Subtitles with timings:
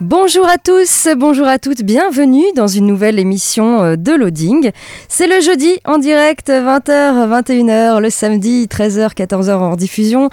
[0.00, 4.70] Bonjour à tous, bonjour à toutes, bienvenue dans une nouvelle émission de Loading.
[5.08, 10.30] C'est le jeudi en direct 20h, 21h, le samedi 13h, 14h en diffusion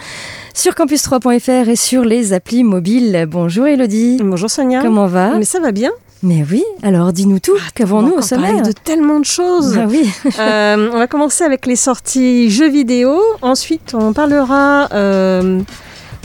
[0.54, 3.26] sur campus3.fr et sur les applis mobiles.
[3.30, 4.18] Bonjour Elodie.
[4.24, 4.82] Bonjour Sonia.
[4.82, 5.92] Comment va Mais ça va bien.
[6.24, 9.78] Mais oui, alors dis-nous tout, ah, qu'avons-nous au sommaire de tellement de choses.
[9.80, 10.08] Ah oui.
[10.40, 13.20] euh, on va commencer avec les sorties jeux vidéo.
[13.42, 15.62] Ensuite, on parlera euh,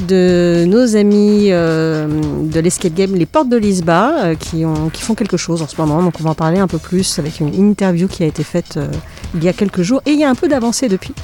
[0.03, 2.07] de nos amis euh,
[2.43, 5.69] de l'escape game Les Portes de Lisba euh, qui, ont, qui font quelque chose en
[5.69, 6.03] ce moment.
[6.03, 8.77] Donc on va en parler un peu plus avec une interview qui a été faite
[8.77, 8.89] euh,
[9.35, 11.15] il y a quelques jours et il y a un peu d'avancée depuis.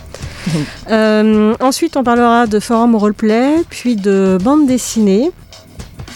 [1.61, 5.31] Ensuite on parlera de forum roleplay, puis de bande dessinée.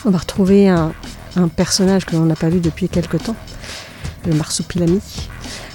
[0.05, 0.93] On va retrouver un,
[1.37, 3.37] un personnage que l'on n'a pas vu depuis quelques temps,
[4.27, 5.01] le marsupilami.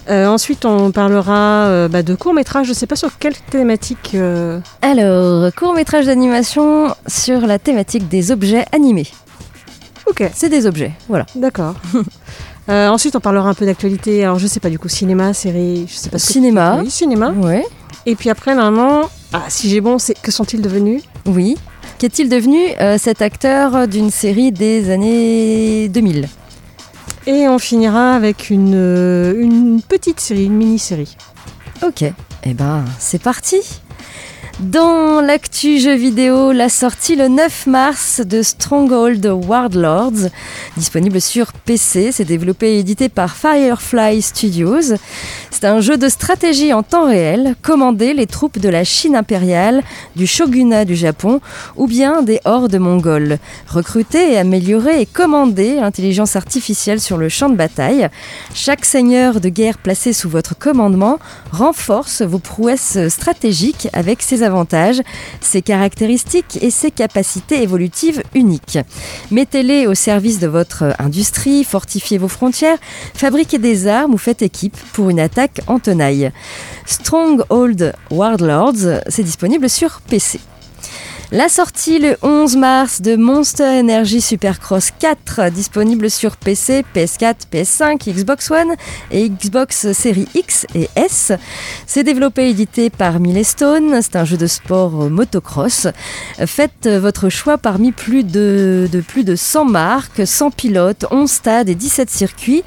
[0.09, 2.65] Euh, ensuite, on parlera euh, bah, de court-métrage.
[2.65, 4.11] Je ne sais pas sur quelle thématique.
[4.15, 4.59] Euh...
[4.81, 9.07] Alors, court-métrage d'animation sur la thématique des objets animés.
[10.07, 10.29] Ok.
[10.33, 11.25] C'est des objets, voilà.
[11.35, 11.75] D'accord.
[12.67, 14.23] Ensuite, on parlera un peu d'actualité.
[14.23, 16.17] Alors, je sais pas du coup, cinéma, série, je sais pas.
[16.17, 16.79] Cinéma.
[16.81, 17.31] Oui, cinéma.
[17.31, 17.65] Ouais.
[18.05, 21.03] Et puis après, normalement, ah, si j'ai bon, c'est que sont-ils devenus?
[21.25, 21.57] Oui.
[21.97, 22.59] Qu'est-il devenu
[22.97, 26.29] cet acteur d'une série des années 2000
[27.27, 31.17] Et on finira avec une, euh, une petite série, une mini-série.
[31.83, 33.81] Ok, eh ben c'est parti
[34.61, 40.29] dans l'actu jeu vidéo, la sortie le 9 mars de Stronghold Warlords,
[40.77, 42.11] disponible sur PC.
[42.11, 44.95] C'est développé et édité par Firefly Studios.
[45.49, 49.83] C'est un jeu de stratégie en temps réel, commander les troupes de la Chine impériale,
[50.15, 51.41] du shogunat du Japon
[51.75, 53.39] ou bien des hordes mongoles.
[53.67, 58.09] Recruter et améliorer et commander l'intelligence artificielle sur le champ de bataille.
[58.53, 61.19] Chaque seigneur de guerre placé sous votre commandement
[61.51, 64.50] renforce vos prouesses stratégiques avec ses avantages,
[65.39, 68.79] ses caractéristiques et ses capacités évolutives uniques.
[69.31, 72.77] Mettez-les au service de votre industrie, fortifiez vos frontières,
[73.13, 76.31] fabriquez des armes ou faites équipe pour une attaque en tenaille.
[76.85, 80.39] Stronghold Warlords, c'est disponible sur PC.
[81.33, 88.13] La sortie le 11 mars de Monster Energy Supercross 4, disponible sur PC, PS4, PS5,
[88.13, 88.75] Xbox One
[89.11, 91.31] et Xbox Series X et S.
[91.87, 94.01] C'est développé et édité par Milestone.
[94.01, 95.87] C'est un jeu de sport motocross.
[96.45, 101.69] Faites votre choix parmi plus de, de plus de 100 marques, 100 pilotes, 11 stades
[101.69, 102.65] et 17 circuits.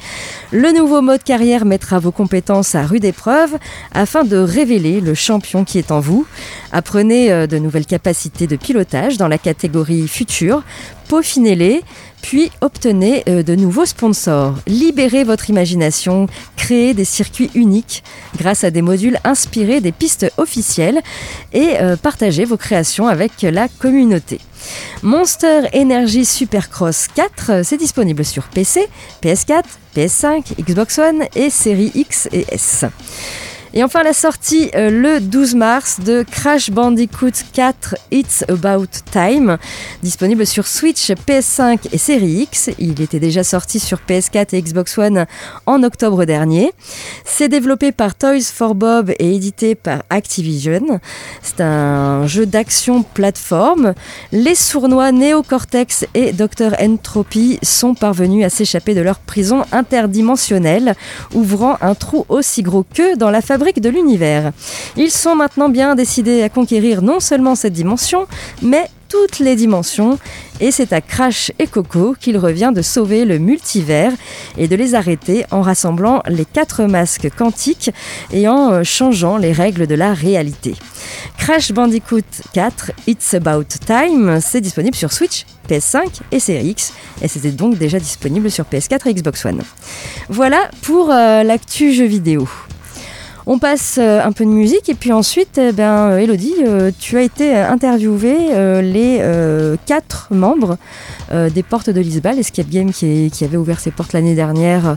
[0.53, 3.59] Le nouveau mode carrière mettra vos compétences à rude épreuve
[3.93, 6.27] afin de révéler le champion qui est en vous.
[6.73, 10.63] Apprenez de nouvelles capacités de pilotage dans la catégorie future,
[11.09, 11.83] peaufinez-les,
[12.23, 14.55] puis obtenez de nouveaux sponsors.
[14.67, 16.27] Libérez votre imagination,
[16.57, 18.03] créez des circuits uniques
[18.39, 21.03] grâce à des modules inspirés des pistes officielles
[21.53, 24.41] et partagez vos créations avec la communauté.
[25.03, 28.89] Monster Energy Supercross 4, c'est disponible sur PC,
[29.23, 32.87] PS4, PS5, Xbox One et série X et S.
[33.77, 39.59] Et enfin la sortie euh, le 12 mars de Crash Bandicoot 4 It's About Time,
[40.01, 42.71] disponible sur Switch, PS5 et Série X.
[42.79, 45.27] Il était déjà sorti sur PS4 et Xbox One
[45.67, 46.73] en octobre dernier.
[47.25, 51.01] C'est développé par Toys for Bob et édité par Activision.
[51.43, 53.95] C'est un jeu d'action plateforme.
[54.31, 60.95] Les sournois Neocortex et Dr Entropy sont parvenus à s'échapper de leur prison interdimensionnelle,
[61.35, 64.53] ouvrant un trou aussi gros que dans la fabrique de l'univers.
[64.97, 68.27] Ils sont maintenant bien décidés à conquérir non seulement cette dimension,
[68.63, 70.19] mais toutes les dimensions,
[70.61, 74.13] et c'est à Crash et Coco qu'il revient de sauver le multivers
[74.59, 77.91] et de les arrêter en rassemblant les quatre masques quantiques
[78.33, 80.75] et en changeant les règles de la réalité.
[81.39, 82.23] Crash Bandicoot
[82.55, 87.79] 4 It's About Time, c'est disponible sur Switch, PS5 et Series X, et c'était donc
[87.79, 89.63] déjà disponible sur PS4 et Xbox One.
[90.29, 92.49] Voilà pour euh, l'actu jeu vidéo.
[93.47, 96.91] On passe euh, un peu de musique et puis ensuite, eh ben, euh, Elodie, euh,
[96.99, 98.39] tu as été interviewée
[98.83, 99.23] les
[99.87, 100.77] quatre membres
[101.33, 104.97] des portes de Lisba, l'escape game qui, est- qui avait ouvert ses portes l'année dernière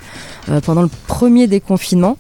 [0.64, 2.18] pendant le premier déconfinement.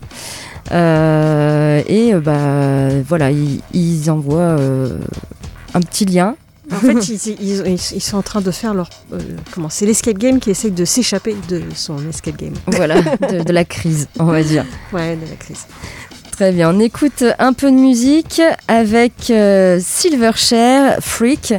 [0.71, 4.97] Euh, et bah, voilà, ils, ils envoient euh,
[5.73, 6.35] un petit lien.
[6.73, 8.89] En fait, ils, ils- ils- ils sont en train de faire leur.
[9.13, 9.19] euh,
[9.53, 12.53] comment C'est l'escape game qui essaye de s'échapper de son escape game.
[12.67, 14.65] Voilà, de, de la crise, on va dire.
[14.91, 15.65] Ouais, de la crise.
[16.37, 21.55] Très bien, on écoute un peu de musique avec euh, Silverchair, Freak,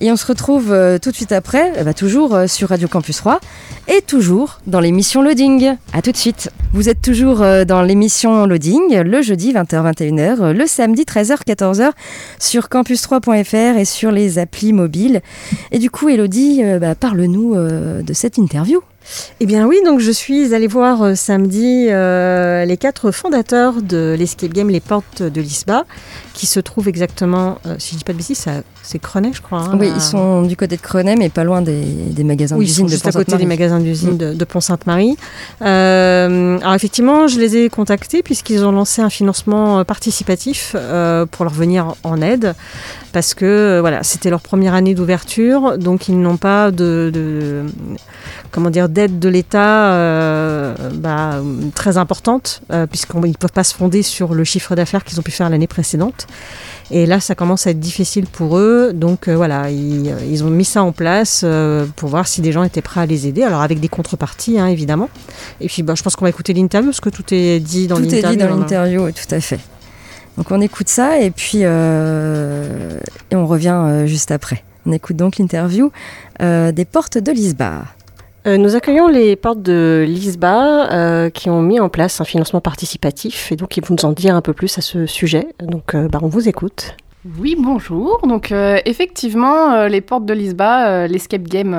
[0.00, 2.88] et on se retrouve euh, tout de suite après, eh ben, toujours euh, sur Radio
[2.88, 3.38] Campus 3,
[3.86, 5.76] et toujours dans l'émission Loading.
[5.92, 6.50] À tout de suite.
[6.72, 11.92] Vous êtes toujours euh, dans l'émission Loading, le jeudi 20h-21h, euh, le samedi 13h-14h
[12.40, 15.20] sur campus3.fr et sur les applis mobiles.
[15.70, 18.82] Et du coup, Elodie, bah, parle-nous de cette interview.
[19.40, 24.14] Eh bien oui, donc je suis allée voir euh, samedi euh, les quatre fondateurs de
[24.18, 25.84] l'escape game Les Portes de l'ISBA,
[26.34, 29.42] qui se trouvent exactement, euh, si je dis pas de bêtises, ça- c'est Crenay, je
[29.42, 29.58] crois.
[29.60, 29.94] hein, oui, là.
[29.96, 32.90] ils sont du côté de Crenay, mais pas loin des, des magasins Oui, d'usine de
[32.92, 33.46] juste à côté des Pont-Sainte-Marie.
[33.48, 34.18] magasins d'usine Mm.
[34.18, 35.16] de, de Pont-Sainte-Marie.
[35.62, 41.26] Euh, alors effectivement, je les ai contactés puisqu'ils ont lancé un financement euh, participatif euh,
[41.26, 42.54] pour leur venir en aide,
[43.12, 47.64] parce que euh, voilà, c'était leur première année d'ouverture, donc ils n'ont pas de, de-
[48.52, 51.40] comment dire d'aide de l'État bah,
[51.74, 55.30] très importante, puisqu'ils ne peuvent pas se fonder sur le chiffre d'affaires qu'ils ont pu
[55.32, 56.26] faire l'année précédente.
[56.92, 58.75] Et là, ça commence à être difficile pour eux.
[58.92, 62.40] Donc euh, voilà, ils, euh, ils ont mis ça en place euh, pour voir si
[62.40, 63.42] des gens étaient prêts à les aider.
[63.42, 65.08] Alors avec des contreparties, hein, évidemment.
[65.60, 67.96] Et puis bah, je pense qu'on va écouter l'interview, parce que tout est dit dans
[67.96, 68.28] Tout l'interview.
[68.28, 69.60] est dit dans l'interview, oui, tout à fait.
[70.36, 72.98] Donc on écoute ça et puis euh,
[73.30, 74.62] et on revient euh, juste après.
[74.84, 75.90] On écoute donc l'interview
[76.42, 77.84] euh, des portes de Lisba.
[78.46, 82.60] Euh, nous accueillons les portes de l'ISBA euh, qui ont mis en place un financement
[82.60, 85.48] participatif et donc ils vont nous en dire un peu plus à ce sujet.
[85.60, 86.94] Donc euh, bah, on vous écoute.
[87.38, 88.20] Oui, bonjour.
[88.26, 91.74] Donc euh, effectivement, euh, les portes de Lisba, euh, l'escape game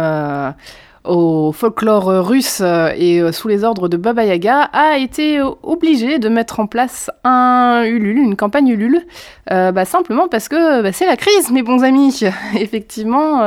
[1.06, 6.60] au folklore russe et sous les ordres de Baba Yaga, a été obligé de mettre
[6.60, 9.06] en place un Ulule, une campagne Ulule,
[9.50, 12.24] bah, simplement parce que bah, c'est la crise, mes bons amis.
[12.56, 13.38] effectivement,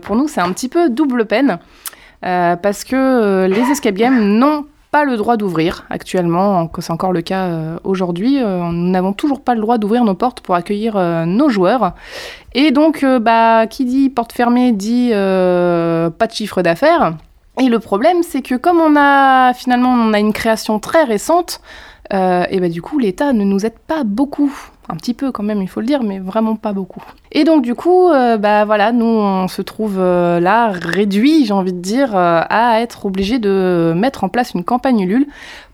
[0.00, 1.58] pour nous, c'est un petit peu double peine.
[2.22, 4.66] Parce que les escape games n'ont
[4.96, 8.42] pas le droit d'ouvrir actuellement, c'est encore le cas euh, aujourd'hui.
[8.42, 11.92] Euh, nous n'avons toujours pas le droit d'ouvrir nos portes pour accueillir euh, nos joueurs.
[12.54, 17.12] Et donc, bah, qui dit porte fermée dit pas de chiffre d'affaires.
[17.60, 21.60] Et le problème, c'est que comme on a finalement on a une création très récente,
[22.10, 24.70] et bah, du coup l'État ne nous aide pas beaucoup.
[24.88, 27.02] Un petit peu quand même, il faut le dire, mais vraiment pas beaucoup.
[27.32, 31.52] Et donc du coup, euh, bah voilà, nous on se trouve euh, là réduit, j'ai
[31.52, 35.26] envie de dire, euh, à être obligé de mettre en place une campagne Ulule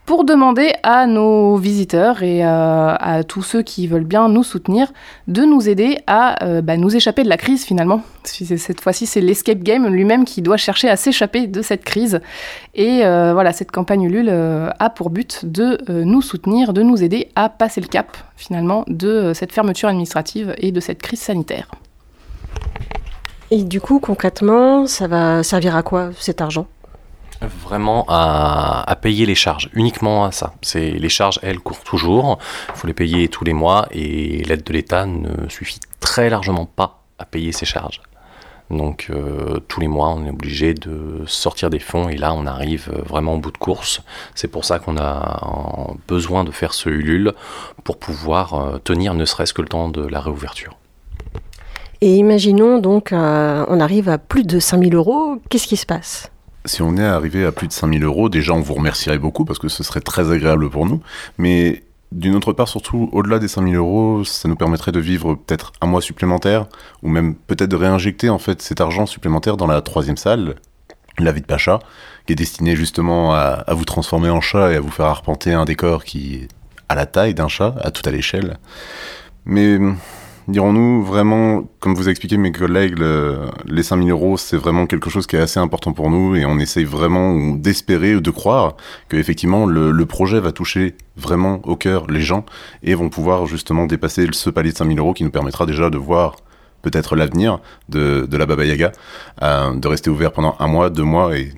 [0.07, 2.49] pour demander à nos visiteurs et euh,
[2.99, 4.93] à tous ceux qui veulent bien nous soutenir
[5.29, 8.03] de nous aider à euh, bah, nous échapper de la crise finalement.
[8.25, 12.21] Cette fois-ci, c'est l'escape game lui-même qui doit chercher à s'échapper de cette crise.
[12.75, 17.29] Et euh, voilà, cette campagne Ulule a pour but de nous soutenir, de nous aider
[17.37, 21.69] à passer le cap finalement de cette fermeture administrative et de cette crise sanitaire.
[23.51, 26.67] Et du coup, concrètement, ça va servir à quoi cet argent?
[27.62, 30.55] Vraiment à, payer les charges, uniquement à ça.
[30.62, 32.39] C'est les charges, elles courent toujours.
[32.69, 36.67] Il faut les payer tous les mois et l'aide de l'État ne suffit très largement
[36.67, 38.00] pas à payer ces charges.
[38.71, 42.47] Donc euh, tous les mois, on est obligé de sortir des fonds et là, on
[42.47, 44.03] arrive vraiment au bout de course.
[44.34, 47.32] C'est pour ça qu'on a euh, besoin de faire ce Ulule
[47.84, 50.79] pour pouvoir euh, tenir ne serait-ce que le temps de la réouverture.
[52.03, 56.32] Et imaginons donc, euh, on arrive à plus de 5000 euros, qu'est-ce qui se passe?
[56.65, 59.59] Si on est arrivé à plus de 5000 euros, déjà on vous remercierait beaucoup parce
[59.59, 61.01] que ce serait très agréable pour nous.
[61.39, 65.73] Mais d'une autre part, surtout au-delà des 5000 euros, ça nous permettrait de vivre peut-être
[65.81, 66.67] un mois supplémentaire
[67.03, 70.57] ou même peut-être de réinjecter en fait cet argent supplémentaire dans la troisième salle,
[71.19, 71.81] la vie de Pacha,
[72.27, 75.65] qui est destinée justement à, vous transformer en chat et à vous faire arpenter un
[75.65, 76.49] décor qui est
[76.89, 78.59] à la taille d'un chat, à tout à l'échelle.
[79.45, 79.79] Mais
[80.49, 85.11] dirons-nous vraiment, comme vous a expliqué mes collègues, le- les 5000 euros, c'est vraiment quelque
[85.11, 88.77] chose qui est assez important pour nous et on essaye vraiment d'espérer ou de croire
[89.08, 92.44] que effectivement le, projet va toucher vraiment au cœur les gens
[92.82, 95.96] et vont pouvoir justement dépasser ce palier de 5000 euros qui nous permettra déjà de
[95.96, 96.37] voir
[96.82, 98.93] peut-être l'avenir de, de la Baba Yaga,
[99.43, 101.53] euh, de rester ouvert pendant un mois, deux mois et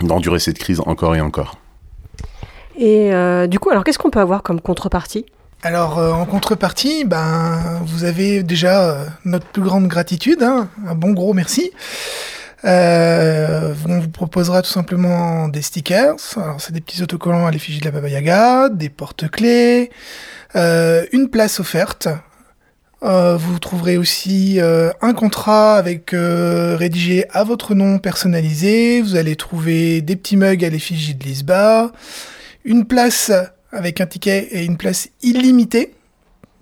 [0.00, 1.56] d'endurer cette crise encore et encore.
[2.76, 5.26] Et euh, du coup, alors qu'est-ce qu'on peut avoir comme contrepartie?
[5.66, 10.94] Alors, euh, en contrepartie, ben, vous avez déjà euh, notre plus grande gratitude, hein, un
[10.94, 11.70] bon gros merci.
[12.66, 16.16] Euh, on vous proposera tout simplement des stickers.
[16.36, 19.88] Alors, c'est des petits autocollants à l'effigie de la Baba Yaga, des porte-clés,
[20.54, 22.08] une place offerte.
[23.00, 29.00] Vous trouverez aussi un contrat avec rédigé à votre nom personnalisé.
[29.00, 31.90] Vous allez trouver des petits mugs à l'effigie de Lisba,
[32.64, 33.30] une place
[33.74, 35.94] avec un ticket et une place illimitée.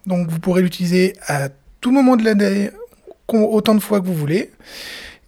[0.07, 1.49] Donc vous pourrez l'utiliser à
[1.81, 2.71] tout moment de l'année,
[3.28, 4.50] autant de fois que vous voulez.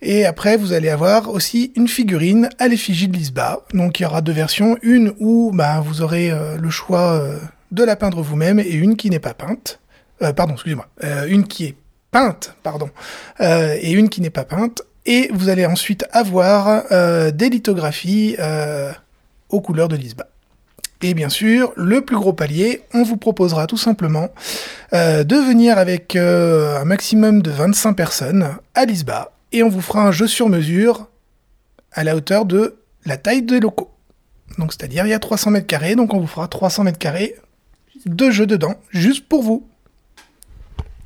[0.06, 3.60] Et après, vous allez avoir aussi une figurine à l'effigie de Lisba.
[3.72, 7.38] Donc il y aura deux versions, une où bah, vous aurez euh, le choix euh,
[7.72, 9.80] de la peindre vous-même et une qui n'est pas peinte.
[10.22, 10.88] Euh, pardon, excusez-moi.
[11.28, 11.76] Une qui est
[12.10, 12.90] peinte, pardon,
[13.40, 14.82] et une qui n'est pas peinte.
[15.06, 16.84] Et vous allez ensuite avoir
[17.32, 18.36] des lithographies
[19.48, 20.28] aux couleurs de Lisba.
[21.06, 24.30] Et bien sûr, le plus gros palier, on vous proposera tout simplement
[24.94, 29.82] euh, de venir avec euh, un maximum de 25 personnes à Lisba et on vous
[29.82, 31.08] fera un jeu sur mesure
[31.92, 33.90] à la hauteur de la taille des locaux.
[34.56, 37.34] Donc c'est-à-dire il y a 300 mètres carrés, donc on vous fera 300 mètres carrés
[38.06, 39.68] de jeux dedans, juste pour vous.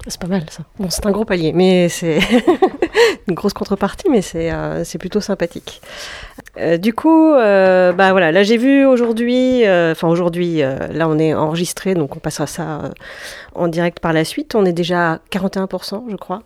[0.07, 0.63] C'est pas mal ça.
[0.79, 2.21] Bon, c'est un gros palier, mais c'est
[3.29, 5.83] une grosse contrepartie, mais c'est euh, c'est plutôt sympathique.
[6.59, 11.09] Euh, du coup, euh, bah voilà, là j'ai vu aujourd'hui, euh, enfin aujourd'hui, euh, là
[11.09, 12.89] on est enregistré, donc on passera ça euh,
[13.55, 14.55] en direct par la suite.
[14.55, 16.43] On est déjà à 41%, je crois.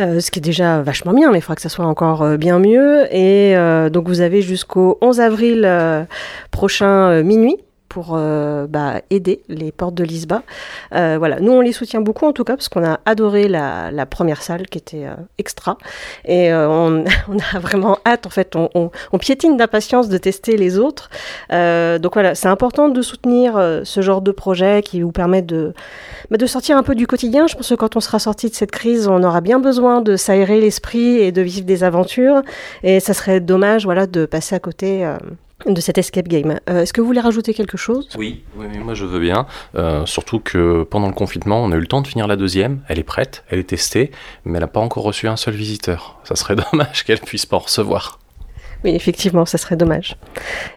[0.00, 2.58] Euh, ce qui est déjà vachement bien, mais il faudra que ça soit encore bien
[2.58, 3.06] mieux.
[3.14, 3.54] Et
[3.90, 6.06] donc vous avez jusqu'au 11 avril
[6.50, 7.58] prochain minuit
[7.94, 10.42] pour euh, bah, aider les portes de l'ISBA.
[10.96, 14.06] Euh, voilà, nous on les soutient beaucoup en tout cas parce qu'on a adoré la,
[14.10, 15.78] première salle qui était euh, extra
[16.24, 21.08] et on, a vraiment hâte en fait, on, on, piétine d'impatience de tester les autres.
[21.50, 25.72] Donc voilà, c'est important de soutenir ce genre de projet qui vous permet de,
[26.32, 27.46] bah, de sortir un peu du quotidien.
[27.46, 30.16] Je pense que quand on sera sorti de cette crise, on aura bien besoin de
[30.16, 32.42] s'aérer l'esprit et de vivre des aventures
[32.82, 35.06] et ça serait dommage voilà, de passer à côté.
[35.66, 36.58] De cet escape game.
[36.68, 38.08] Euh, Est-ce que vous voulez rajouter quelque chose?
[38.16, 39.46] Oui, oui, moi je veux bien.
[39.76, 42.80] Euh, surtout que pendant le confinement, on a eu le temps de finir la deuxième.
[42.88, 44.10] Elle est prête, elle est testée,
[44.44, 46.18] mais elle n'a pas encore reçu un seul visiteur.
[46.24, 48.18] Ça serait dommage qu'elle puisse pas en recevoir.
[48.84, 50.16] Oui, effectivement, ça serait dommage.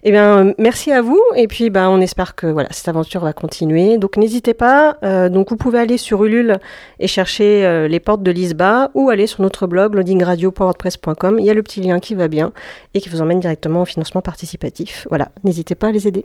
[0.03, 1.21] Eh bien, merci à vous.
[1.35, 3.97] Et puis, ben, on espère que voilà, cette aventure va continuer.
[3.97, 4.97] Donc, n'hésitez pas.
[5.03, 6.57] Euh, donc, vous pouvez aller sur Ulule
[6.99, 11.37] et chercher euh, les portes de Lisba ou aller sur notre blog loadingradio.wordpress.com.
[11.39, 12.53] Il y a le petit lien qui va bien
[12.93, 15.05] et qui vous emmène directement au financement participatif.
[15.09, 16.23] Voilà, n'hésitez pas à les aider.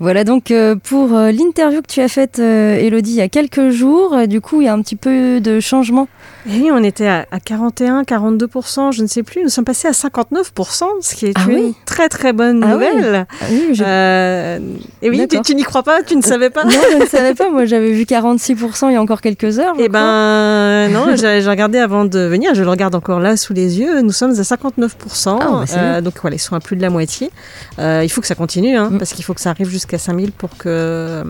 [0.00, 3.28] Voilà donc euh, pour euh, l'interview que tu as faite, euh, Elodie, il y a
[3.28, 4.26] quelques jours.
[4.26, 6.08] Du coup, il y a un petit peu de changement.
[6.50, 9.44] Et oui, on était à, à 41, 42%, je ne sais plus.
[9.44, 11.74] Nous sommes passés à 59%, ce qui est Ah une oui.
[11.86, 12.84] très très bonne Ah oui.
[12.96, 13.26] nouvelle.
[13.30, 14.58] Ah oui, je- Euh,
[15.02, 17.48] et oui, tu, n'y crois pas Tu ne savais pas Non, je ne savais pas.
[17.48, 19.74] Moi, j'avais vu 46% il y a encore quelques heures.
[19.78, 23.78] Eh ben non, j'ai regardé avant de venir, je le regarde encore là sous les
[23.78, 26.82] yeux, nous sommes à 59%, Ah, bah, euh, donc voilà, ils sont à plus de
[26.82, 27.30] la moitié.
[27.78, 28.98] Euh, il faut que ça continue, hein, Mm.
[28.98, 31.22] parce qu'il faut que ça arrive jusqu'à 5000 pour que,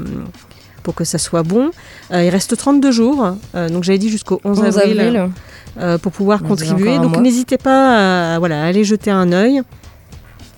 [0.82, 1.71] pour que ça soit bon.
[2.12, 5.30] Euh, il reste 32 jours, euh, donc j'avais dit jusqu'au 11, 11 avril, avril.
[5.80, 6.97] euh, pour pouvoir On contribuer.
[6.99, 9.62] Donc n'hésitez pas à, voilà, à aller jeter un œil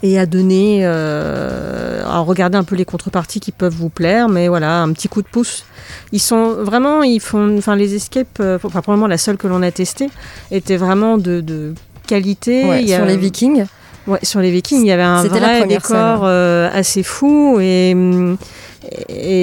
[0.03, 4.83] et à donner, à regarder un peu les contreparties qui peuvent vous plaire, mais voilà,
[4.83, 5.65] un petit coup de pouce.
[6.13, 9.71] Ils sont vraiment, ils font, enfin les escapes, enfin probablement la seule que l'on a
[9.71, 10.09] testée,
[10.51, 11.75] était vraiment de, de
[12.07, 12.65] qualité.
[12.69, 13.65] Ouais, Il y a- sur les Vikings.
[14.07, 17.95] Ouais, sur les Vikings, il y avait un vrai décor euh, assez fou et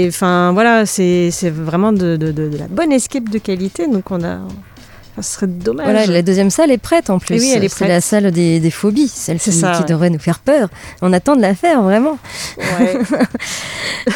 [0.07, 4.23] enfin voilà, c'est vraiment de, de, de, de la bonne escape de qualité, donc on
[4.23, 4.37] a,
[5.17, 5.85] ce serait dommage.
[5.85, 7.35] Voilà, la deuxième salle est prête en plus.
[7.35, 9.87] Et oui, elle est C'est la salle des, des phobies, celle qui, ça, qui ouais.
[9.87, 10.69] devrait nous faire peur.
[11.01, 12.17] On attend de la faire, vraiment.
[12.57, 12.97] Ouais.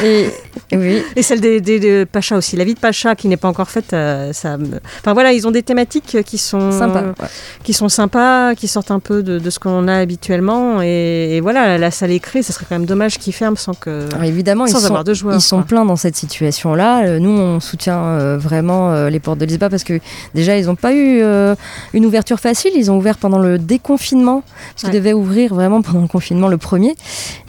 [0.04, 0.28] Et
[0.74, 2.56] oui, Et celle des, des, des Pacha aussi.
[2.56, 4.58] La vie de Pacha qui n'est pas encore faite, euh, ça
[5.00, 7.02] Enfin voilà, ils ont des thématiques qui sont sympa.
[7.20, 7.28] ouais.
[7.64, 10.82] qui sont sympas, qui sortent un peu de, de ce qu'on a habituellement.
[10.82, 13.74] Et, et voilà, la salle est créée, ça serait quand même dommage qu'ils ferment sans
[13.74, 15.36] que Alors évidemment, sans ils sont, avoir de joueurs.
[15.36, 17.06] ils sont pleins dans cette situation-là.
[17.06, 20.00] Euh, Nous, on soutient euh, vraiment les portes de Lisba parce que
[20.34, 21.56] déjà, ils n'ont pas eu euh,
[21.94, 22.72] une ouverture facile.
[22.76, 24.96] Ils ont ouvert pendant le déconfinement, parce qu'ils Ouais.
[24.96, 26.94] devaient ouvrir vraiment pendant le confinement le premier.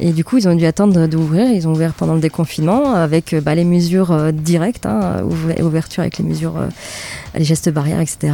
[0.00, 1.50] Et du coup, ils ont dû attendre d'ouvrir.
[1.50, 5.60] Ils ont ouvert pendant le déconfinement avec euh, bah, les mesures euh, directes, hein, ouver-
[5.62, 6.54] ouverture avec les mesures,
[7.34, 8.32] les gestes barrières, etc.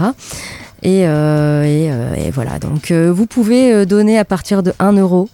[0.84, 1.86] Et, et,
[2.26, 5.28] et voilà, donc vous pouvez donner à partir de 1 euro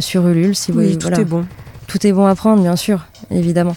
[0.00, 1.20] sur Ulule si vous Oui, tout voilà.
[1.20, 1.44] est bon.
[1.88, 3.74] Tout est bon à prendre, bien sûr, évidemment.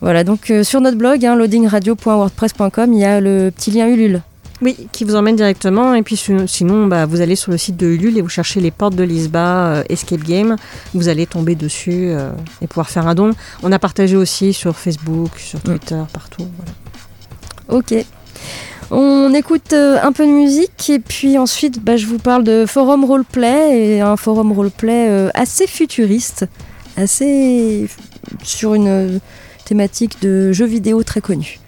[0.00, 4.22] Voilà, donc euh, sur notre blog, hein, loadingradio.wordpress.com, il y a le petit lien Ulule.
[4.60, 5.94] Oui, qui vous emmène directement.
[5.94, 8.60] Et puis si- sinon, bah, vous allez sur le site de Ulule et vous cherchez
[8.60, 10.56] les portes de Lisba euh, Escape Game.
[10.94, 12.30] Vous allez tomber dessus euh,
[12.60, 13.30] et pouvoir faire un don.
[13.62, 16.44] On a partagé aussi sur Facebook, sur Twitter, partout.
[16.56, 17.80] Voilà.
[17.80, 17.94] Ok.
[18.90, 22.64] On écoute euh, un peu de musique et puis ensuite bah, je vous parle de
[22.66, 26.46] forum roleplay et un forum roleplay assez futuriste,
[26.98, 27.88] assez
[28.42, 29.20] sur une
[29.64, 31.58] thématique de jeux vidéo très connue.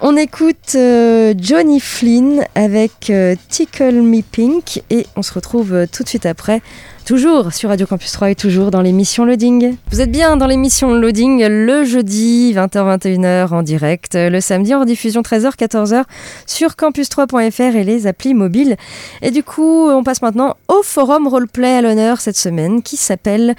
[0.00, 5.86] On écoute euh, Johnny Flynn avec euh, Tickle Me Pink et on se retrouve euh,
[5.90, 6.60] tout de suite après
[7.06, 9.76] Toujours sur Radio Campus 3 et toujours dans l'émission Loading.
[9.92, 15.22] Vous êtes bien dans l'émission Loading le jeudi 20h-21h en direct, le samedi en diffusion
[15.22, 16.02] 13h-14h
[16.46, 18.76] sur campus3.fr et les applis mobiles.
[19.22, 23.54] Et du coup, on passe maintenant au forum roleplay à l'honneur cette semaine qui s'appelle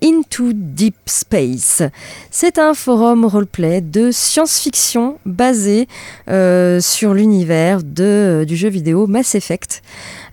[0.00, 1.82] Into Deep Space.
[2.30, 5.88] C'est un forum roleplay de science-fiction basé
[6.30, 9.82] euh, sur l'univers du jeu vidéo Mass Effect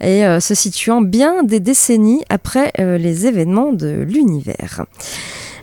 [0.01, 4.85] et euh, se situant bien des décennies après euh, les événements de l'univers.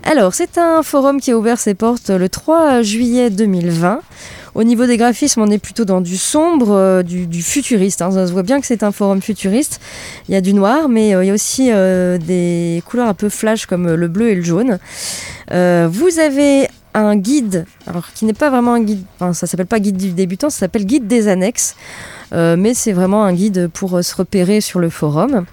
[0.02, 4.00] Alors, c'est un forum qui a ouvert ses portes le 3 juillet 2020.
[4.56, 8.00] Au niveau des graphismes, on est plutôt dans du sombre, euh, du, futuriste.
[8.00, 8.10] Hein.
[8.12, 9.80] Ça se voit bien que c'est un forum futuriste.
[10.30, 13.12] Il y a du noir, mais euh, il y a aussi euh, des couleurs un
[13.12, 14.78] peu flash comme le bleu et le jaune.
[15.50, 19.78] vous avez un guide, alors qui n'est pas vraiment un guide, enfin, ça s'appelle pas
[19.78, 21.76] guide du débutant, ça s'appelle guide des annexes,
[22.32, 25.44] mais c'est vraiment un guide pour se repérer sur le forum.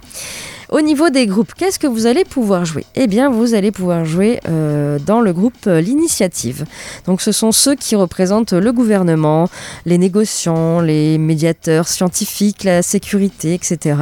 [0.74, 2.84] Au niveau des groupes, qu'est-ce que vous allez pouvoir jouer?
[2.96, 6.66] Eh bien, vous allez pouvoir jouer euh, dans le groupe euh, L'Initiative.
[7.06, 9.52] Donc, ce sont ceux qui représentent le gouvernement,
[9.86, 13.98] les négociants, les médiateurs scientifiques, la sécurité, etc.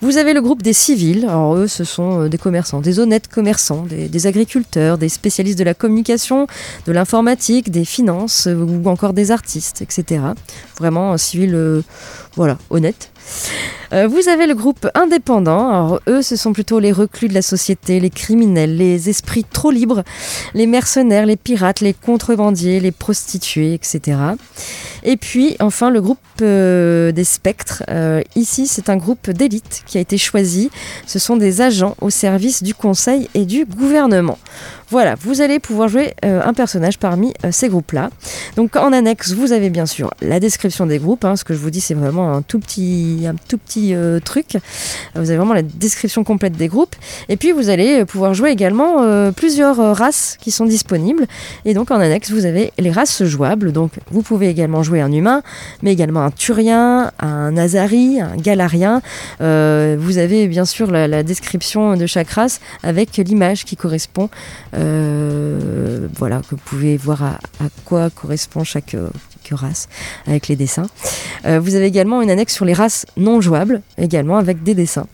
[0.00, 1.26] Vous avez le groupe des civils.
[1.26, 5.64] Alors, eux, ce sont euh, des commerçants, des honnêtes commerçants, des, agriculteurs, des spécialistes de
[5.64, 6.46] la communication,
[6.86, 10.22] de l'informatique, des finances ou encore des artistes, etc.
[10.78, 11.82] Vraiment, un civil, euh,
[12.34, 13.11] voilà, honnête.
[13.92, 15.68] Euh, vous avez le groupe indépendant.
[15.68, 19.70] Alors, eux, ce sont plutôt les reclus de la société, les criminels, les esprits trop
[19.70, 20.02] libres,
[20.54, 24.18] les mercenaires, les pirates, les contrebandiers, les prostituées, etc.
[25.02, 27.82] Et puis, enfin, le groupe euh, des spectres.
[27.90, 30.70] Euh, ici, c'est un groupe d'élite qui a été choisi.
[31.06, 34.38] Ce sont des agents au service du conseil et du gouvernement.
[34.92, 38.10] Voilà, vous allez pouvoir jouer euh, un personnage parmi euh, ces groupes-là.
[38.56, 41.24] Donc en annexe, vous avez bien sûr la description des groupes.
[41.24, 44.58] Hein, ce que je vous dis, c'est vraiment un tout petit, euh, truc.
[45.14, 46.94] Vous avez vraiment la description complète des groupes.
[47.30, 51.26] Et puis vous allez pouvoir jouer également plusieurs races qui sont disponibles.
[51.64, 53.72] Et donc en annexe, vous avez les races jouables.
[53.72, 55.42] Donc vous pouvez également jouer un humain,
[55.82, 59.00] mais également un turien, un azari, un galarien.
[59.40, 64.28] Vous avez bien sûr la, description de chaque race avec l'image qui correspond.
[66.16, 67.38] Voilà, que vous pouvez voir à,
[67.84, 69.88] quoi correspond chaque, chaque, race
[70.26, 70.86] avec les dessins.
[71.44, 75.06] Euh, vous avez également une annexe sur les races non jouables, également avec des dessins.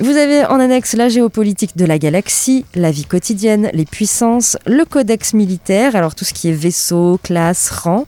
[0.00, 4.84] Vous avez en annexe la géopolitique de la galaxie, la vie quotidienne, les puissances, le
[4.84, 8.06] codex militaire, alors tout ce qui est vaisseau, classe, rang,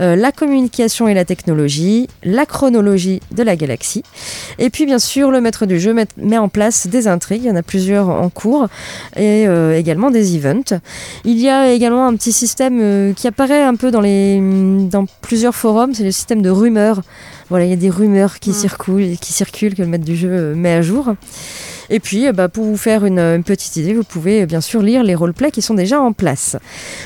[0.00, 4.02] euh, la communication et la technologie, la chronologie de la galaxie.
[4.58, 7.50] Et puis bien sûr, le maître du jeu met, en place des intrigues, il y
[7.50, 8.68] en a plusieurs en cours,
[9.16, 10.80] et euh, également des events.
[11.26, 15.92] Il y a également un petit système euh, qui apparaît un peu dans plusieurs forums,
[15.92, 17.02] c'est le système de rumeurs.
[17.48, 18.54] Voilà, il y a des rumeurs qui, mmh.
[18.54, 21.14] circulent, qui circulent que le maître du jeu met à jour.
[21.90, 25.02] Et puis, bah, pour vous faire une, une, petite idée, vous pouvez bien sûr lire
[25.02, 26.56] les roleplays qui sont déjà en place.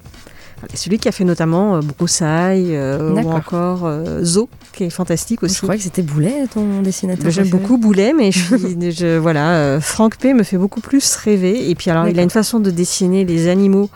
[0.73, 5.43] Celui qui a fait notamment euh, Broussailles euh, ou encore euh, Zo, qui est fantastique
[5.43, 5.55] aussi.
[5.55, 7.31] Je croyais que c'était Boulet, ton dessinateur.
[7.31, 11.69] J'aime beaucoup Boulet, mais je, voilà, euh, Franck P me fait beaucoup plus rêver.
[11.69, 13.89] Et puis alors, il a une façon de dessiner les animaux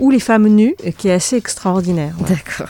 [0.00, 2.14] ou les femmes nues qui est assez extraordinaire.
[2.20, 2.28] ouais.
[2.28, 2.68] D'accord.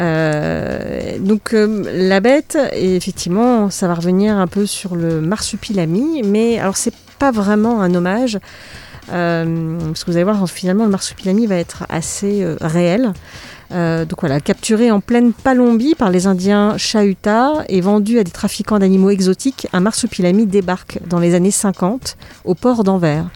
[0.00, 6.22] Euh, donc euh, la bête, et effectivement, ça va revenir un peu sur le marsupilami,
[6.24, 8.38] mais alors c'est pas vraiment un hommage,
[9.06, 13.12] parce que vous allez voir, finalement, le marsupilami va être assez euh, réel.
[13.72, 18.30] Euh, donc voilà, capturé en pleine Palombie par les Indiens Chahuta et vendu à des
[18.30, 23.26] trafiquants d'animaux exotiques, un marsupilami débarque dans les années 50 au port d'Anvers.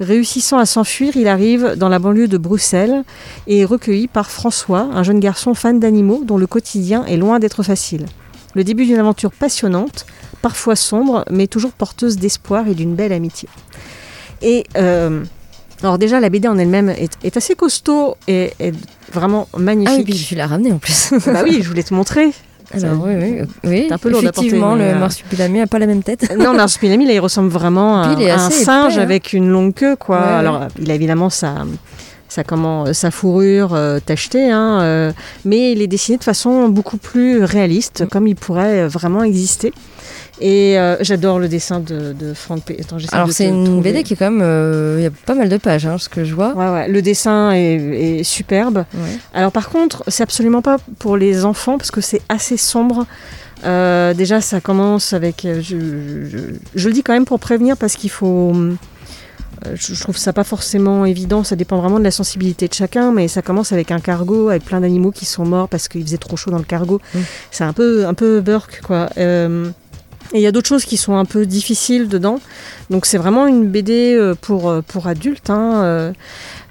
[0.00, 3.02] Réussissant à s'enfuir, il arrive dans la banlieue de Bruxelles
[3.46, 7.38] et est recueilli par François, un jeune garçon fan d'animaux dont le quotidien est loin
[7.38, 8.06] d'être facile.
[8.54, 10.06] Le début d'une aventure passionnante,
[10.42, 13.48] parfois sombre, mais toujours porteuse d'espoir et d'une belle amitié.
[14.42, 15.24] Et euh,
[15.82, 18.74] alors déjà, la BD en elle-même est, est assez costaud et est
[19.12, 20.04] vraiment Ah oui, magnifique.
[20.06, 21.12] puis tu l'as ramené en plus.
[21.26, 22.32] bah oui, je voulais te montrer.
[22.72, 23.84] Alors oui, oui, oui.
[23.86, 26.34] C'est un peu lourd Effectivement, le euh, marsupilami n'a pas la même tête.
[26.36, 29.00] Non, le marsupilami, là, il ressemble vraiment à, Puis il est à un singe épais,
[29.00, 29.04] hein.
[29.04, 30.18] avec une longue queue, quoi.
[30.18, 30.32] Ouais, ouais.
[30.32, 31.54] Alors, il a évidemment sa,
[32.36, 35.12] sa, comment, sa fourrure euh, tachetée, hein, euh,
[35.44, 38.08] mais il est dessiné de façon beaucoup plus réaliste, Mm.
[38.08, 39.72] comme il pourrait euh, vraiment exister.
[40.38, 42.76] Et euh, j'adore le dessin de, de Franck P.
[42.78, 43.92] Attends, Alors c'est une trouver.
[43.92, 46.10] BD qui est quand même, euh, il y a pas mal de pages, hein, ce
[46.10, 46.52] que je vois.
[46.54, 48.84] Ouais, ouais, le dessin est, est superbe.
[48.94, 49.18] Ouais.
[49.32, 53.06] Alors par contre, c'est absolument pas pour les enfants parce que c'est assez sombre.
[53.64, 55.46] Euh, déjà, ça commence avec.
[55.46, 55.76] euh, Je,
[56.28, 56.38] je-
[56.74, 58.52] je le dis quand même pour prévenir parce qu'il faut.
[59.66, 62.74] Euh, Je je trouve ça pas forcément évident, ça dépend vraiment de la sensibilité de
[62.74, 66.02] chacun, mais ça commence avec un cargo, avec plein d'animaux qui sont morts parce qu'il
[66.02, 67.00] faisait trop chaud dans le cargo.
[67.14, 67.18] Mm.
[67.50, 69.08] C'est un peu, un peu burk, quoi.
[69.18, 69.68] Euh,
[70.32, 72.40] et il y a d'autres choses qui sont un peu difficiles dedans.
[72.90, 75.50] Donc c'est vraiment une BD euh, pour, pour adultes.
[75.50, 76.12] hein,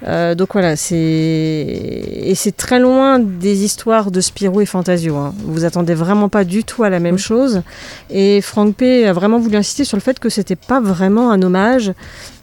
[0.04, 5.16] euh, donc voilà, c'est et c'est très loin des histoires de Spirou et Fantasio.
[5.16, 5.34] Hein.
[5.44, 7.62] Vous attendez vraiment pas du tout à la même chose.
[8.10, 11.40] Et Frank P a vraiment voulu insister sur le fait que c'était pas vraiment un
[11.42, 11.92] hommage,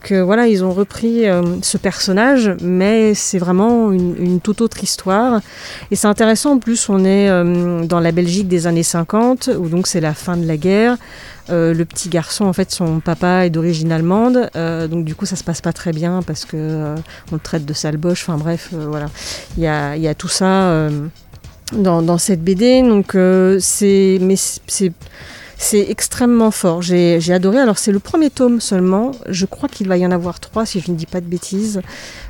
[0.02, 4.84] que voilà ils ont repris euh, ce personnage, mais c'est vraiment une, une toute autre
[4.84, 5.42] histoire.
[5.92, 9.70] Et c'est intéressant en plus, on est euh, dans la Belgique des années 50, où
[9.70, 10.98] donc c'est la fin de la guerre.
[11.50, 15.26] Euh, le petit garçon, en fait, son papa est d'origine allemande, euh, donc du coup,
[15.26, 16.96] ça se passe pas très bien parce que euh,
[17.32, 18.24] on le traite de sale boche.
[18.24, 19.08] Enfin bref, voilà,
[19.58, 20.90] il y a, tout ça
[21.74, 22.82] dans, cette BD.
[22.82, 23.18] Donc
[23.60, 24.20] c'est
[25.64, 26.82] c'est extrêmement fort.
[26.82, 27.60] J'ai adoré.
[27.60, 29.12] Alors c'est le premier tome seulement.
[29.30, 31.82] Je crois qu'il va y en avoir trois si je ne dis pas de bêtises.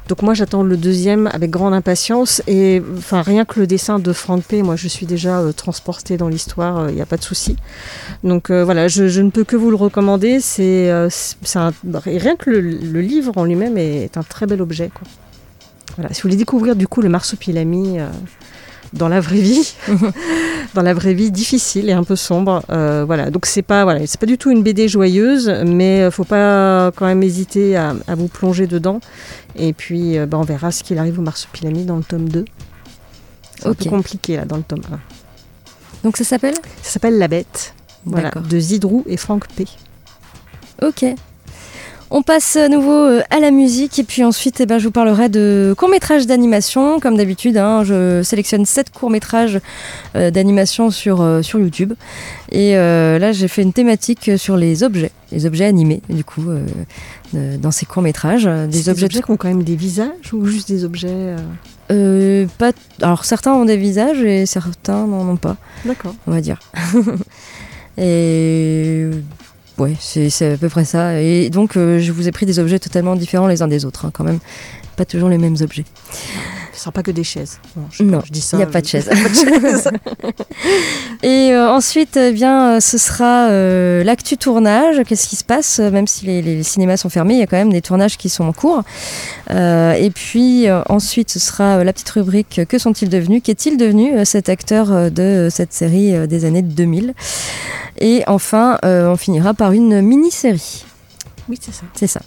[0.08, 2.42] Donc moi j'attends le deuxième avec grande impatience.
[2.48, 4.62] Et rien que le dessin de Frank P.
[4.62, 6.90] Moi je suis déjà euh, transportée dans l'histoire.
[6.90, 7.56] Il n'y a pas de souci.
[8.24, 10.40] Donc euh, voilà, je, ne peux que vous le recommander.
[10.40, 11.10] C'est euh,
[12.06, 14.92] rien que le, livre en lui-même est un très bel objet.
[15.98, 18.08] Voilà, si vous voulez découvrir du coup le marsupilami euh,
[18.94, 19.74] dans la vraie vie,
[20.74, 23.30] dans la vraie vie difficile et un peu sombre, euh, voilà.
[23.32, 26.92] Donc c'est pas voilà, c'est pas du tout une BD joyeuse, mais euh, faut pas
[26.96, 29.00] quand même hésiter à, à vous plonger dedans.
[29.56, 32.46] Et puis euh, bah, on verra ce qu'il arrive au marsupilami dans le tome 2.
[33.60, 35.00] C'est un peu compliqué là dans le tome 1.
[36.04, 36.56] Donc ça s'appelle?
[36.82, 37.74] Ça s'appelle La Bête.
[38.06, 39.66] Voilà, de Zidrou et Franck P.
[40.82, 41.06] Ok.
[42.16, 44.92] On passe à nouveau euh, à la musique et puis ensuite eh ben, je vous
[44.92, 47.00] parlerai de courts-métrages d'animation.
[47.00, 49.60] Comme d'habitude, hein, je sélectionne 7 courts-métrages
[50.16, 51.94] euh, d'animation sur, euh, sur YouTube.
[52.52, 56.46] Et euh, là, j'ai fait une thématique sur les objets, les objets animés, du coup,
[57.34, 58.46] dans ces courts-métrages.
[58.46, 61.36] Des Des objets, objets qui ont quand même des visages ou juste des objets
[61.92, 62.74] Euh, pas...
[63.02, 66.14] Alors certains ont des visages et certains n'en ont pas, D'accord.
[66.28, 66.60] on va dire.
[67.98, 69.10] et
[69.78, 71.20] ouais, c'est à peu près ça.
[71.22, 74.06] Et donc euh, je vous ai pris des objets totalement différents les uns des autres,
[74.06, 74.40] hein, quand même.
[74.96, 75.86] Pas toujours les mêmes objets.
[76.72, 77.60] Ce sera pas que des chaises.
[77.76, 78.58] Non, je, Non, pas, je dis ça.
[78.58, 79.06] il n'y a pas de je- chaise.
[79.06, 79.90] pas de chaise.
[81.24, 85.02] Et euh, ensuite, eh bien, euh, ce sera euh, l'actu tournage.
[85.08, 87.58] Qu'est-ce qui se passe Même si les, les cinémas sont fermés, il y a quand
[87.58, 88.84] même des tournages qui sont en cours.
[89.52, 93.42] Euh, et puis euh, ensuite, ce sera euh, la petite rubrique Que sont-ils devenus?
[93.44, 97.14] Qu'est-il devenu euh, cet acteur euh, de cette série euh, des années 2000
[98.00, 100.86] Et enfin, euh, on finira par une mini-série.
[101.50, 101.84] oui, c'est ça.
[101.94, 102.22] C'est ça.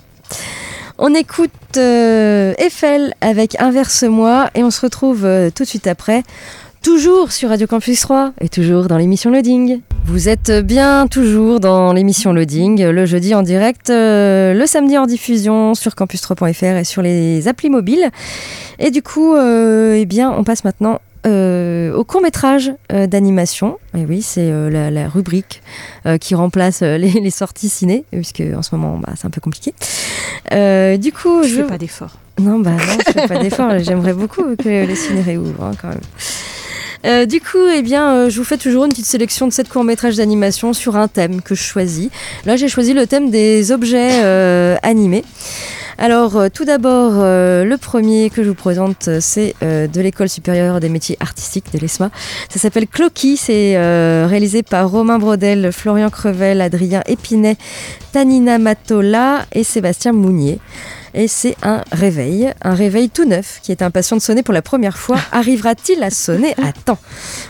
[0.99, 6.23] On écoute euh, Eiffel avec Inverse-moi et on se retrouve euh, tout de suite après,
[6.83, 9.83] toujours sur Radio Campus 3 et toujours dans l'émission Loading.
[10.07, 15.05] Vous êtes bien toujours dans l'émission Loading, le jeudi en direct, euh, le samedi en
[15.05, 18.09] diffusion sur campus3.fr et sur les applis mobiles.
[18.79, 23.79] Et du coup, eh bien, on passe maintenant euh, au court métrage euh, d'animation.
[23.97, 25.63] Et oui, c'est euh, la, la rubrique
[26.21, 29.75] qui remplace les, les sorties ciné, puisque en ce moment, bah, c'est un peu compliqué.
[30.53, 32.19] Du coup, Je je fais pas d'effort.
[32.39, 33.79] non, bah non, je fais pas d'effort.
[33.81, 37.27] J'aimerais beaucoup que les ciné réouvrent hein, quand même.
[37.27, 40.73] Du coup, eh bien, je vous fais toujours une petite sélection de sept courts-métrages d'animation
[40.73, 42.11] sur un thème que je choisis.
[42.45, 44.23] Là, j'ai choisi le thème des objets
[44.83, 45.25] animés.
[45.99, 50.01] Alors, euh, tout d'abord, euh, le premier que je vous présente, euh, c'est euh, de
[50.03, 52.11] l'École supérieure des métiers artistiques de l'ESMA.
[52.51, 57.57] Ça s'appelle Clocky, c'est euh, réalisé par Romain Brodel, Florian Crevel, Adrien Épinay,
[58.13, 60.59] Tanina Matola et Sébastien Mounier.
[61.19, 64.61] Et c'est un réveil, un réveil tout neuf qui est impatient de sonner pour la
[64.61, 65.17] première fois.
[65.33, 66.99] Arrivera-t-il à sonner à temps?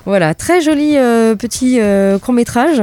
[0.04, 2.80] Voilà, très joli euh, petit euh, court métrage.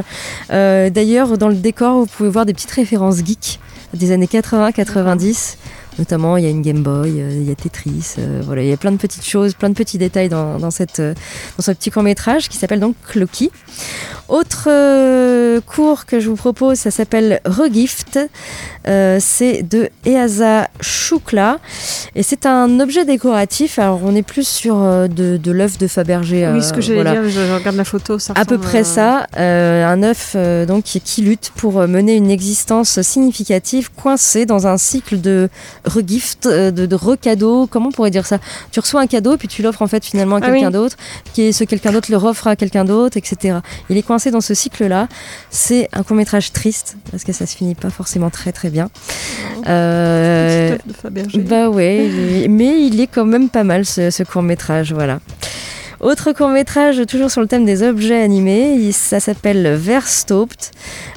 [0.51, 3.61] Euh, D'ailleurs, dans le décor, vous pouvez voir des petites références geeks
[3.93, 5.57] des années 80-90.
[5.99, 8.67] Notamment, il y a une Game Boy, euh, il y a Tetris, euh, voilà, il
[8.69, 11.13] y a plein de petites choses, plein de petits détails dans, dans, cette, euh,
[11.57, 13.51] dans ce petit court métrage qui s'appelle donc Clocky.
[14.29, 14.69] Autre
[15.61, 18.19] cours que je vous propose, ça s'appelle Regift.
[18.87, 21.59] Euh, c'est de Easa Choukla
[22.15, 23.79] et c'est un objet décoratif.
[23.79, 26.49] Alors, on est plus sur euh, de, de l'œuf de Fabergé.
[26.53, 27.11] oui, ce que j'allais voilà.
[27.21, 28.19] dire, je, je regarde la photo.
[28.19, 30.35] Ça À peu près à- ça, un œuf
[30.67, 35.49] donc qui, qui lutte pour mener une existence significative coincé dans un cycle de
[35.85, 37.67] regift, euh, de, de recadeau.
[37.67, 38.39] Comment on pourrait dire ça?
[38.71, 40.73] Tu reçois un cadeau puis tu l'offres en fait finalement à Ah quelqu'un oui.
[40.73, 40.95] d'autre,
[41.33, 43.57] qui est ce quelqu'un d'autre le offre à quelqu'un d'autre, etc.
[43.89, 45.07] Il est coincé dans ce cycle-là.
[45.49, 48.89] C'est un court métrage triste parce que ça se finit pas forcément très très bien.
[49.67, 51.39] Euh, de Fabergé.
[51.39, 55.19] bah ouais, mais il est quand même pas mal ce, ce court métrage, voilà.
[56.03, 60.71] Autre court métrage, toujours sur le thème des objets animés, ça s'appelle Verstaupt.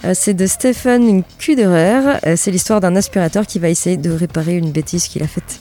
[0.04, 2.20] Euh, c'est de Stephen Kuderer.
[2.24, 5.58] Euh, c'est l'histoire d'un aspirateur qui va essayer de réparer une bêtise qu'il a faite.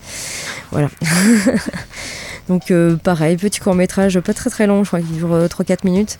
[0.71, 0.89] Voilà.
[2.49, 5.47] Donc euh, pareil, petit court métrage, pas très très long, je crois qu'il dure euh,
[5.47, 6.19] 3-4 minutes,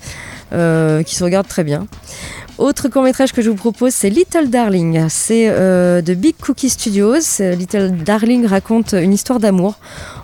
[0.53, 1.85] euh, qui se regarde très bien.
[2.57, 5.07] Autre court métrage que je vous propose, c'est Little Darling.
[5.09, 7.15] C'est euh, de Big Cookie Studios.
[7.41, 9.77] Euh, Little Darling raconte une histoire d'amour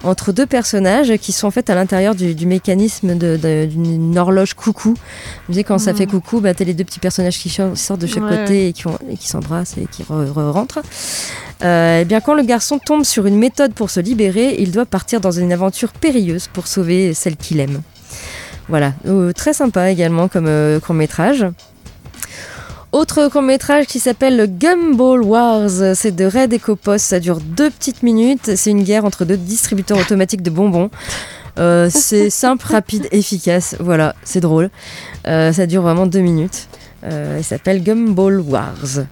[0.03, 4.93] entre deux personnages qui sont en fait à l'intérieur du, du mécanisme d'une horloge coucou.
[5.49, 8.07] Vous savez, quand ça fait coucou, bah, t'as les deux petites personnages qui sortent de
[8.07, 10.79] chaque Ouais, côté et qui, ont- et qui s'embrassent et qui re- re- rentrent.
[11.63, 14.85] Euh, eh bien, quand le garçon tombe sur une méthode pour se libérer, il doit
[14.85, 17.81] partir dans une aventure périlleuse pour sauver celle qu'il aime.
[18.67, 21.45] Voilà, Euh, très sympa également comme euh, court métrage.
[22.91, 28.03] Autre court métrage qui s'appelle Gumball Wars, c'est de Red Ecopos, ça dure deux petites
[28.03, 30.89] minutes, c'est une guerre entre deux distributeurs automatiques de bonbons.
[31.57, 34.69] Euh, c'est simple, rapide, efficace, voilà, c'est drôle.
[35.25, 36.67] Ça dure vraiment deux minutes.
[37.03, 39.05] Il s'appelle Gumball Wars.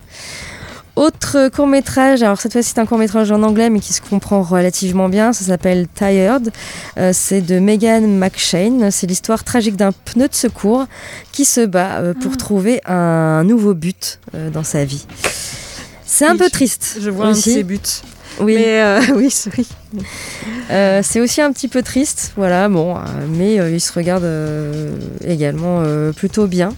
[1.00, 4.02] Autre court métrage, alors cette fois-ci c'est un court métrage en anglais mais qui se
[4.02, 6.52] comprend relativement bien, ça s'appelle Tired.
[6.98, 8.92] Euh, c'est de Megan McShane.
[8.92, 10.88] C'est l'histoire tragique d'un pneu de secours
[11.32, 15.06] qui se bat euh, pour trouver un nouveau but euh, dans sa vie.
[16.06, 16.98] C'est un peu triste.
[17.00, 17.54] Je vois un de aussi.
[17.54, 17.80] ses buts.
[18.40, 18.56] Oui.
[18.56, 19.30] Mais euh, oui.
[20.72, 24.28] Euh, c'est aussi un petit peu triste, voilà, bon, euh, mais euh, il se regarde
[25.26, 25.84] également
[26.16, 26.74] plutôt bien.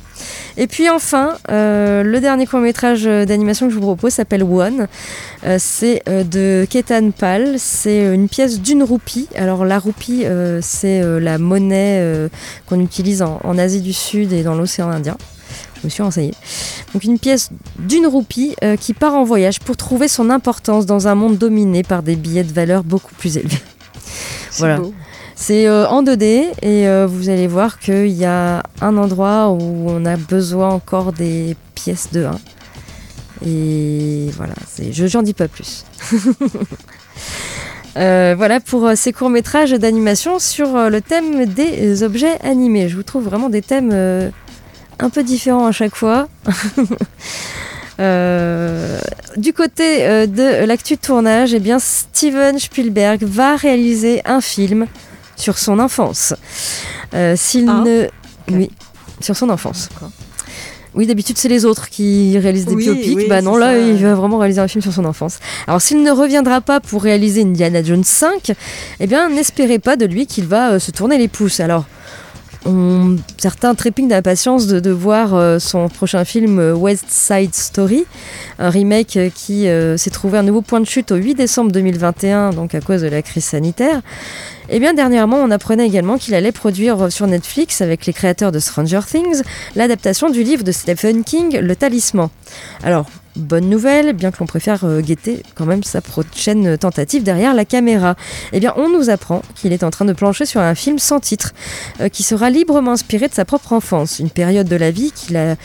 [0.57, 4.87] Et puis enfin, le dernier court métrage d'animation que je vous propose s'appelle One.
[5.57, 7.55] C'est de Ketan Pal.
[7.57, 9.27] C'est une pièce d'une roupie.
[9.35, 10.25] Alors la roupie,
[10.61, 12.29] c'est la monnaie
[12.67, 15.17] qu'on utilise en, en Asie du Sud et dans l'océan Indien.
[15.81, 16.33] Je me suis renseignée.
[16.93, 21.07] Donc une pièce d'une roupie euh, qui part en voyage pour trouver son importance dans
[21.07, 23.61] un monde dominé par des billets de valeur beaucoup plus élevés.
[24.57, 24.77] Voilà.
[24.77, 24.93] beau.
[25.35, 26.23] C'est euh, en 2D
[26.61, 31.13] et euh, vous allez voir qu'il y a un endroit où on a besoin encore
[31.13, 32.39] des pièces de 1.
[33.47, 34.53] Et voilà,
[34.91, 35.85] je j'en dis pas plus.
[37.97, 42.87] Euh, voilà pour ces courts-métrages d'animation sur le thème des objets animés.
[42.87, 44.29] Je vous trouve vraiment des thèmes euh,
[45.01, 46.27] un peu différents à chaque fois.
[47.99, 48.99] Euh,
[49.37, 54.87] du côté euh, de l'actu de tournage, eh bien Steven Spielberg va réaliser un film
[55.35, 56.33] sur son enfance.
[57.13, 57.83] Euh, S'il Ah.
[57.85, 58.07] ne,
[58.51, 58.71] oui,
[59.19, 59.89] sur son enfance.
[60.95, 63.17] Oui, d'habitude c'est les autres qui réalisent des Oui, biopics.
[63.17, 63.77] oui, bah non, là ça.
[63.77, 65.37] il va vraiment réaliser un film sur son enfance.
[65.67, 68.53] Alors s'il ne reviendra pas pour réaliser Indiana Jones 5,
[68.99, 71.59] eh bien n'espérez pas de lui qu'il va se tourner les pouces.
[71.59, 71.85] Alors
[73.37, 78.05] certains trépignent d'impatience de, voir euh, son prochain film euh, West Side Story,
[78.59, 82.51] un remake euh, qui s'est trouvé un nouveau point de chute au 8 décembre 2021,
[82.51, 84.01] donc à cause de la crise sanitaire.
[84.69, 88.59] Et bien dernièrement, on apprenait également qu'il allait produire sur Netflix, avec les créateurs de
[88.59, 89.41] Stranger Things,
[89.75, 92.29] l'adaptation du livre de Stephen King, Le Talisman.
[92.83, 97.53] Alors, bonne nouvelle, bien que l'on préfère euh, guetter quand même sa prochaine tentative derrière
[97.53, 98.15] la caméra.
[98.51, 101.19] Eh bien, on nous apprend qu'il est en train de plancher sur un film sans
[101.19, 101.53] titre,
[102.01, 105.37] euh, qui sera librement inspiré de sa propre enfance, une période de la vie qu'il
[105.37, 105.55] a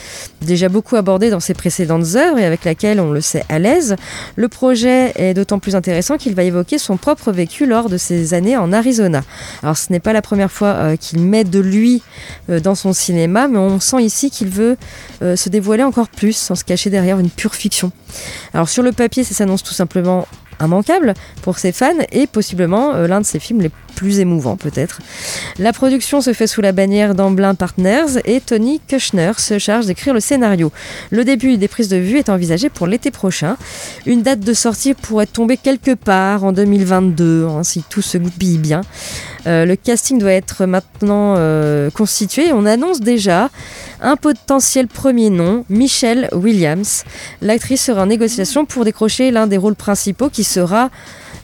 [0.42, 3.96] déjà beaucoup abordée dans ses précédentes œuvres et avec laquelle on le sait à l'aise.
[4.36, 8.34] Le projet est d'autant plus intéressant qu'il va évoquer son propre vécu lors de ses
[8.34, 9.22] années en Arizona.
[9.62, 12.02] Alors, ce n'est pas la première fois euh, qu'il met de lui
[12.48, 14.76] dans son cinéma, mais on sent ici qu'il veut
[15.20, 17.92] se dévoiler encore plus sans se cacher derrière une pure fiction.
[18.54, 20.26] Alors sur le papier, ça s'annonce tout simplement
[20.60, 25.00] immanquable pour ses fans et possiblement euh, l'un de ses films les plus émouvants peut-être.
[25.58, 30.14] La production se fait sous la bannière d'Amblin Partners et Tony Kushner se charge d'écrire
[30.14, 30.70] le scénario.
[31.10, 33.56] Le début des prises de vue est envisagé pour l'été prochain.
[34.04, 38.58] Une date de sortie pourrait tomber quelque part en 2022 hein, si tout se goupille
[38.58, 38.82] bien.
[39.46, 42.52] Euh, le casting doit être maintenant euh, constitué.
[42.52, 43.50] On annonce déjà
[44.00, 47.04] un potentiel premier nom, Michelle Williams.
[47.40, 50.90] L'actrice sera en négociation pour décrocher l'un des rôles principaux qui sera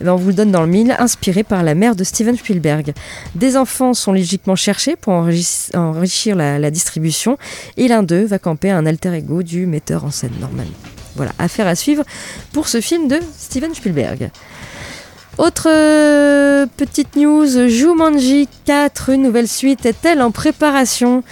[0.06, 2.92] on vous le donne dans le mille, inspiré par la mère de Steven Spielberg.
[3.34, 7.38] Des enfants sont logiquement cherchés pour enrichir, la, la distribution
[7.76, 10.72] et l'un d'eux va camper un alter ego du metteur en scène normalement.
[11.14, 12.04] Voilà, affaire à suivre
[12.52, 14.30] pour ce film de Steven Spielberg.
[15.38, 21.24] Autre euh, petite news, Jumanji 4, une nouvelle suite est-elle en préparation?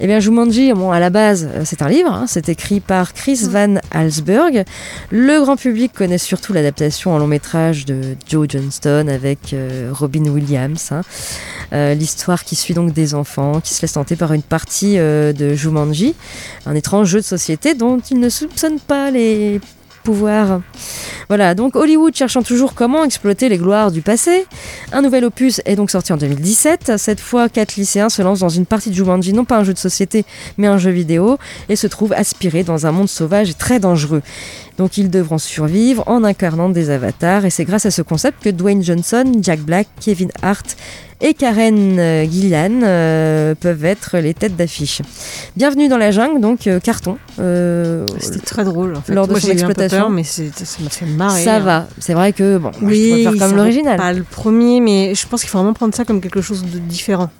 [0.00, 3.12] Eh bien, Jumanji, bon, à la base, euh, c'est un livre, hein, c'est écrit par
[3.12, 4.64] Chris Van Allsburg.
[5.10, 10.24] Le grand public connaît surtout l'adaptation en long métrage de Joe Johnston avec euh, Robin
[10.24, 10.88] Williams.
[10.90, 11.02] hein.
[11.72, 15.32] Euh, L'histoire qui suit donc des enfants qui se laissent tenter par une partie euh,
[15.32, 16.14] de Jumanji,
[16.64, 19.60] un étrange jeu de société dont ils ne soupçonnent pas les
[21.28, 24.46] Voilà, donc Hollywood cherchant toujours comment exploiter les gloires du passé.
[24.92, 26.92] Un nouvel opus est donc sorti en 2017.
[26.98, 29.72] Cette fois, quatre lycéens se lancent dans une partie de Jumanji, non pas un jeu
[29.72, 30.24] de société,
[30.56, 31.38] mais un jeu vidéo,
[31.68, 34.22] et se trouvent aspirés dans un monde sauvage et très dangereux.
[34.78, 38.50] Donc ils devront survivre en incarnant des avatars, et c'est grâce à ce concept que
[38.50, 40.76] Dwayne Johnson, Jack Black, Kevin Hart
[41.22, 45.00] et Karen euh, Gillan euh, peuvent être les têtes d'affiche.
[45.56, 47.16] Bienvenue dans la jungle, donc euh, carton.
[47.40, 49.14] euh, C'était très drôle en fait.
[49.14, 49.98] Lors de son j'ai eu un peu exploitation.
[49.98, 50.42] peur, mais ça
[50.82, 51.42] m'a fait marrer.
[51.44, 51.60] Ça hein.
[51.60, 53.96] va, c'est vrai que bon, moi, je Oui, préfère comme l'original.
[53.96, 56.78] Pas le premier, mais je pense qu'il faut vraiment prendre ça comme quelque chose de
[56.80, 57.30] différent.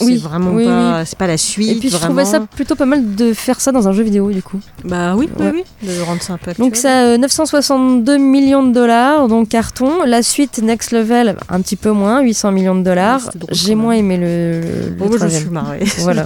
[0.00, 1.02] Oui, vraiment oui, pas, oui.
[1.06, 1.70] c'est pas la suite.
[1.70, 2.20] Et puis je vraiment.
[2.20, 4.58] trouvais ça plutôt pas mal de faire ça dans un jeu vidéo du coup.
[4.84, 5.52] Bah oui, Ouais.
[5.54, 6.66] oui, oui, de rendre ça un peu actuel.
[6.66, 10.04] Donc 962 millions de dollars, donc carton.
[10.06, 13.30] La suite Next Level, un petit peu moins, 800 millions de dollars.
[13.50, 15.84] J'ai moins aimé le, le, Bon, je suis marrée.
[15.98, 16.24] Voilà.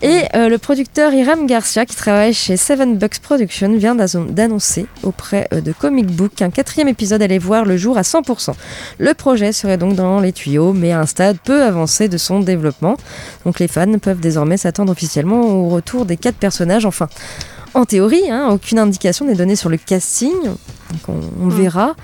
[0.00, 4.86] Et euh, le producteur Hiram Garcia, qui travaille chez Seven Bucks Production, vient d'annon- d'annoncer
[5.02, 8.52] auprès euh, de Comic Book qu'un quatrième épisode allait voir le jour à 100%.
[8.98, 12.38] Le projet serait donc dans les tuyaux, mais à un stade peu avancé de son
[12.38, 12.96] développement.
[13.44, 16.86] Donc les fans peuvent désormais s'attendre officiellement au retour des quatre personnages.
[16.86, 17.08] Enfin,
[17.74, 20.32] en théorie, hein, aucune indication n'est donnée sur le casting.
[20.42, 21.94] Donc on, on verra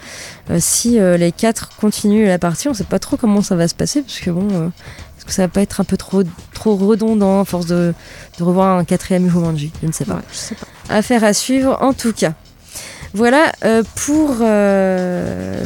[0.50, 2.68] Euh, si euh, les quatre continuent la partie.
[2.68, 4.68] On ne sait pas trop comment ça va se passer, parce que bon, euh,
[5.16, 6.22] est-ce que ça va pas être un peu trop,
[6.52, 7.94] trop redondant à force de,
[8.38, 10.16] de revoir un quatrième Jumanji Je ne sais pas.
[10.16, 10.66] Ouais, je sais pas.
[10.94, 12.34] Affaire à suivre en tout cas.
[13.14, 13.52] Voilà
[13.94, 14.36] pour,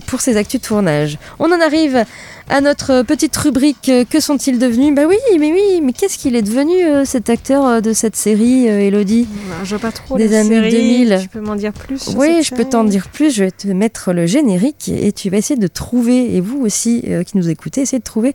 [0.07, 1.19] pour ces actus de tournage.
[1.41, 2.05] On en arrive
[2.51, 4.95] à notre petite rubrique euh, Que sont-ils devenus?
[4.95, 8.17] Bah oui, mais oui, mais qu'est-ce qu'il est devenu euh, cet acteur euh, de cette
[8.17, 9.27] série, euh, Elodie?
[9.49, 11.05] Bah, je vois pas trop Des la années série.
[11.07, 11.19] 2000.
[11.23, 13.31] Tu peux m'en dire plus Oui, je peux t'en dire plus.
[13.35, 17.03] Je vais te mettre le générique et tu vas essayer de trouver, et vous aussi
[17.09, 18.35] euh, qui nous écoutez, essayez de trouver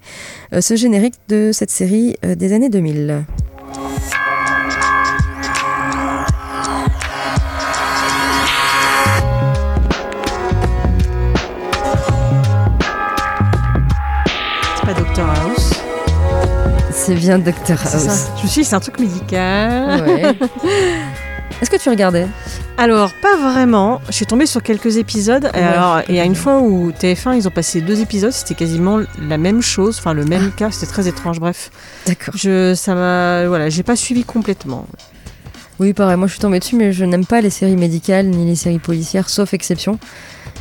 [0.60, 3.23] ce générique de cette série des années 2000.
[17.05, 18.29] C'est bien C'est House.
[18.37, 20.07] Je me suis dit, c'est un truc médical.
[20.07, 20.21] Ouais.
[21.61, 22.27] Est-ce que tu regardais?
[22.77, 23.99] Alors, pas vraiment.
[24.07, 25.51] Je suis tombée sur quelques épisodes.
[25.53, 28.31] Et alors, il y a une fois où TF1, ils ont passé deux épisodes.
[28.31, 29.97] C'était quasiment la même chose.
[29.99, 30.71] Enfin, le même cas.
[30.71, 31.41] C'était très étrange.
[31.41, 31.71] Bref.
[32.07, 32.35] D'accord.
[32.37, 34.87] Je, ça m'a, voilà, j'ai pas suivi complètement.
[35.79, 38.45] Oui, pareil, moi je suis tombée dessus, mais je n'aime pas les séries médicales ni
[38.45, 39.97] les séries policières, sauf exception.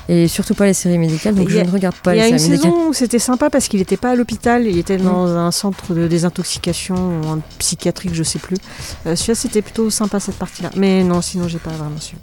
[0.09, 2.25] Et surtout pas les séries médicales, donc a- je ne regarde pas Il y les
[2.27, 2.73] a une séries médicales.
[2.73, 5.95] saison où c'était sympa parce qu'il n'était pas à l'hôpital, il était dans un centre
[5.95, 8.57] de désintoxication ou un psychiatrique, je sais plus.
[9.07, 10.71] Euh, Celui-là, c'était plutôt sympa cette partie-là.
[10.77, 12.17] Mais non, sinon, j'ai pas vraiment su.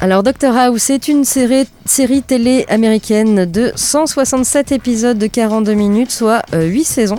[0.00, 6.10] Alors Doctor House est une série, série télé américaine de 167 épisodes de 42 minutes,
[6.10, 7.18] soit 8 saisons.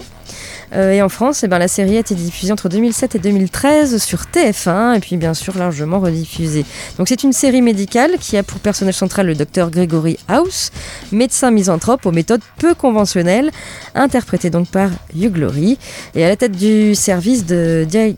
[0.75, 4.01] Euh, et en France, eh ben, la série a été diffusée entre 2007 et 2013
[4.01, 6.65] sur TF1 et puis bien sûr largement rediffusée.
[6.97, 10.71] Donc c'est une série médicale qui a pour personnage central le docteur Gregory House,
[11.11, 13.51] médecin misanthrope aux méthodes peu conventionnelles,
[13.93, 15.77] interprété donc par Hugh Laurie.
[16.15, 18.13] Et à la tête du service de dia-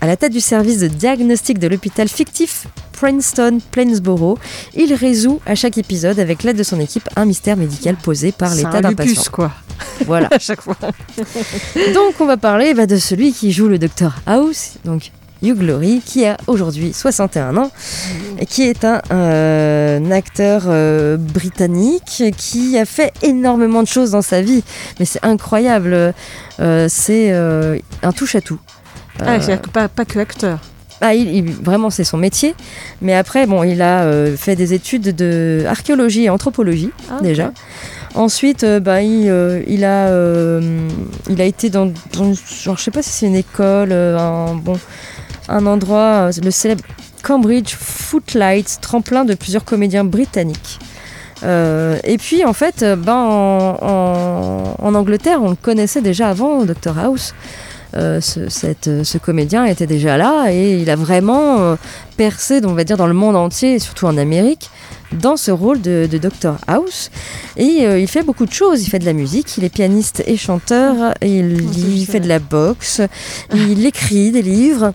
[0.00, 4.38] à la tête du service de diagnostic de l'hôpital fictif Princeton Plainsboro.
[4.74, 8.54] Il résout à chaque épisode, avec l'aide de son équipe, un mystère médical posé par
[8.54, 9.22] l'état un d'un patient.
[9.32, 9.52] quoi.
[10.06, 10.28] Voilà.
[10.32, 10.76] à chaque fois.
[11.94, 15.10] Donc on va parler bah, de celui qui joue le Dr House, donc
[15.42, 17.70] Hugh Laurie, qui a aujourd'hui 61 ans,
[18.38, 24.10] et qui est un, euh, un acteur euh, britannique qui a fait énormément de choses
[24.10, 24.62] dans sa vie.
[24.98, 26.12] Mais c'est incroyable,
[26.60, 27.32] Euh, c'est
[28.02, 28.58] un touche-à-tout.
[28.66, 28.79] Ah, Euh,
[29.24, 30.58] c'est-à-dire que pas, pas que acteur.
[31.00, 32.54] ah, il, il- vraiment, c'est son métier.
[33.02, 37.52] Mais après, bon, il a euh, fait des études de archéologie et anthropologie Ah, déjà.
[38.14, 40.60] Ensuite, euh, bah, il, euh, il a, euh,
[41.28, 44.54] il a été dans, dans- genre, je sais pas si c'est une école, euh, un
[44.54, 44.78] bon,
[45.48, 46.82] un endroit, euh, le célèbre
[47.22, 50.78] Cambridge Footlights, tremplin de plusieurs comédiens britanniques.
[51.42, 56.28] Euh, et puis en fait, euh, ben, en, en- en Angleterre, on le connaissait déjà
[56.28, 57.34] avant, Dr House.
[57.96, 61.76] Euh, ce, cette- euh, ce comédien était déjà là et il a vraiment euh,
[62.16, 64.70] percé, on va dire, dans le monde entier, et surtout en Amérique,
[65.12, 67.10] dans ce rôle de, de Dr House.
[67.56, 68.84] Et euh, il fait beaucoup de choses.
[68.84, 72.38] Il fait de la musique, il est pianiste et chanteur, il, il fait de la
[72.38, 73.00] boxe,
[73.52, 74.92] il écrit des livres.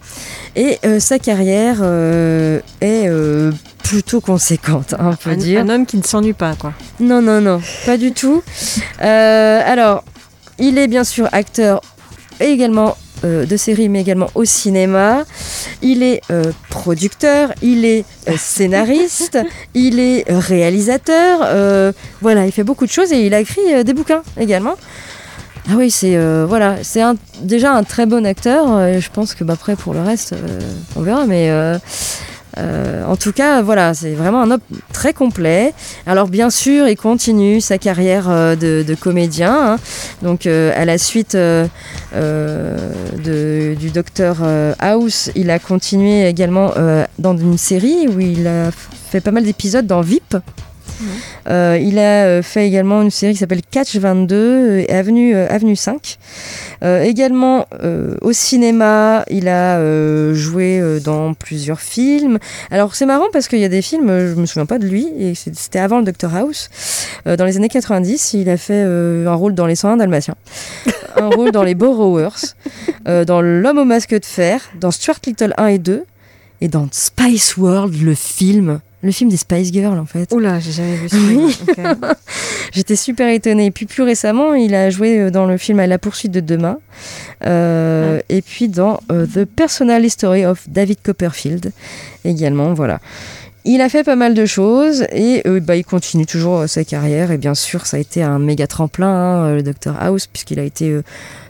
[0.55, 1.83] Et sa carrière
[2.79, 3.09] est
[3.83, 5.59] plutôt conséquente, hein, on peut Un, dire.
[5.59, 6.71] un homme qui ne s'ennuie pas, quoi.
[7.01, 8.41] Non, non, non, pas du tout.
[8.99, 10.05] Alors,
[10.59, 11.81] il est bien sûr acteur
[12.39, 15.23] et également euh, de séries, mais également au cinéma.
[15.81, 19.39] Il est euh, producteur, il est euh, scénariste,
[19.73, 21.39] il est réalisateur.
[22.21, 24.75] voilà, il fait beaucoup de choses et il a écrit des bouquins également.
[25.69, 26.15] Ah oui, c'est
[26.45, 27.01] voilà, c'est
[27.41, 28.67] déjà un très bon acteur.
[28.99, 30.35] je pense que bah, après pour le reste,
[30.95, 31.25] on verra.
[31.25, 31.49] Mais
[32.57, 34.61] euh, en tout cas, voilà, c'est vraiment un homme
[34.93, 35.73] très complet.
[36.05, 39.73] Alors bien sûr, il continue sa carrière euh, de, comédien.
[39.73, 39.77] hein.
[40.21, 41.37] Donc euh, à la suite
[43.23, 44.37] du docteur
[44.79, 46.71] House, il a continué également
[47.19, 50.37] dans une série où il a fait pas mal d'épisodes dans VIP.
[51.49, 55.47] Euh, il a euh, fait également une série qui s'appelle Catch 22 et Avenue, euh,
[55.49, 56.17] Avenue 5.
[56.83, 57.65] Euh, également
[58.21, 62.39] au cinéma, il a joué dans plusieurs films.
[62.71, 65.07] Alors c'est marrant parce qu'il y a des films, je me souviens pas de lui,
[65.17, 66.69] et c'était avant le Dr House.
[67.25, 70.35] Dans les années 90, il a fait un rôle dans Les 101 Dalmatiens,
[71.17, 72.53] un rôle dans Les Borrowers,
[73.05, 76.03] dans L'homme au masque de fer, dans Stuart Little 1 et 2,
[76.61, 78.79] et dans Spice World, le film.
[79.05, 80.31] Le film des Spice Girls, en fait.
[80.33, 81.17] Oula, j'ai jamais vu ça.
[81.17, 81.55] Oui.
[81.61, 81.77] Ok.
[82.73, 83.67] J'étais super étonnée.
[83.67, 86.39] Et puis plus récemment, il a joué euh, dans le film À la poursuite de
[86.39, 86.79] demain.
[87.45, 91.71] Euh, Et puis dans euh, The Personal History of David Copperfield
[92.23, 92.73] également.
[92.73, 92.99] Voilà.
[93.63, 97.29] Il a fait pas mal de choses et euh, bah, il continue toujours sa carrière.
[97.29, 100.63] Et bien sûr, ça a été un méga tremplin, hein, le Dr House, puisqu'il a
[100.63, 100.99] été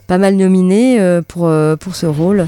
[0.08, 0.99] pas mal nominé
[1.30, 1.49] pour,
[1.80, 2.47] pour ce rôle.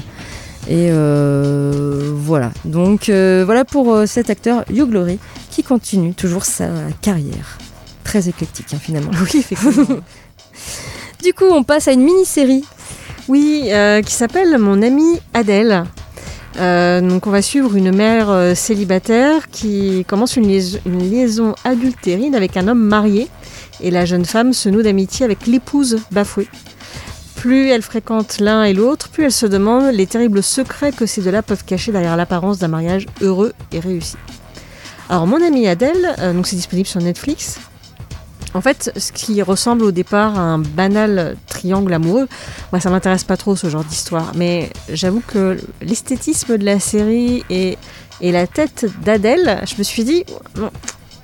[0.68, 2.50] Et euh, voilà.
[2.64, 5.18] Donc euh, voilà pour euh, cet acteur Hugh Laurie
[5.50, 6.68] qui continue toujours sa
[7.00, 7.58] carrière.
[8.04, 9.10] Très éclectique hein, finalement.
[9.22, 9.96] Oui, effectivement.
[11.24, 12.64] Du coup, on passe à une mini-série.
[13.28, 15.84] Oui, euh, qui s'appelle Mon amie Adèle.
[16.56, 22.56] Donc on va suivre une mère célibataire qui commence une, liaison- une liaison adultérine avec
[22.56, 23.28] un homme marié
[23.80, 26.48] et la jeune femme se noue d'amitié avec l'épouse bafouée.
[27.38, 31.22] Plus elle fréquente l'un et l'autre, plus elle se demande les terribles secrets que ces
[31.22, 34.16] deux-là peuvent cacher derrière l'apparence d'un mariage heureux et réussi.
[35.08, 37.58] Alors mon amie Adèle, euh, donc c'est disponible sur Netflix.
[38.54, 42.28] En fait, ce qui ressemble au départ à un banal triangle amoureux,
[42.72, 47.44] moi ça m'intéresse pas trop ce genre d'histoire, mais j'avoue que l'esthétisme de la série
[47.50, 47.78] et,
[48.20, 50.24] et la tête d'Adèle, je me suis dit,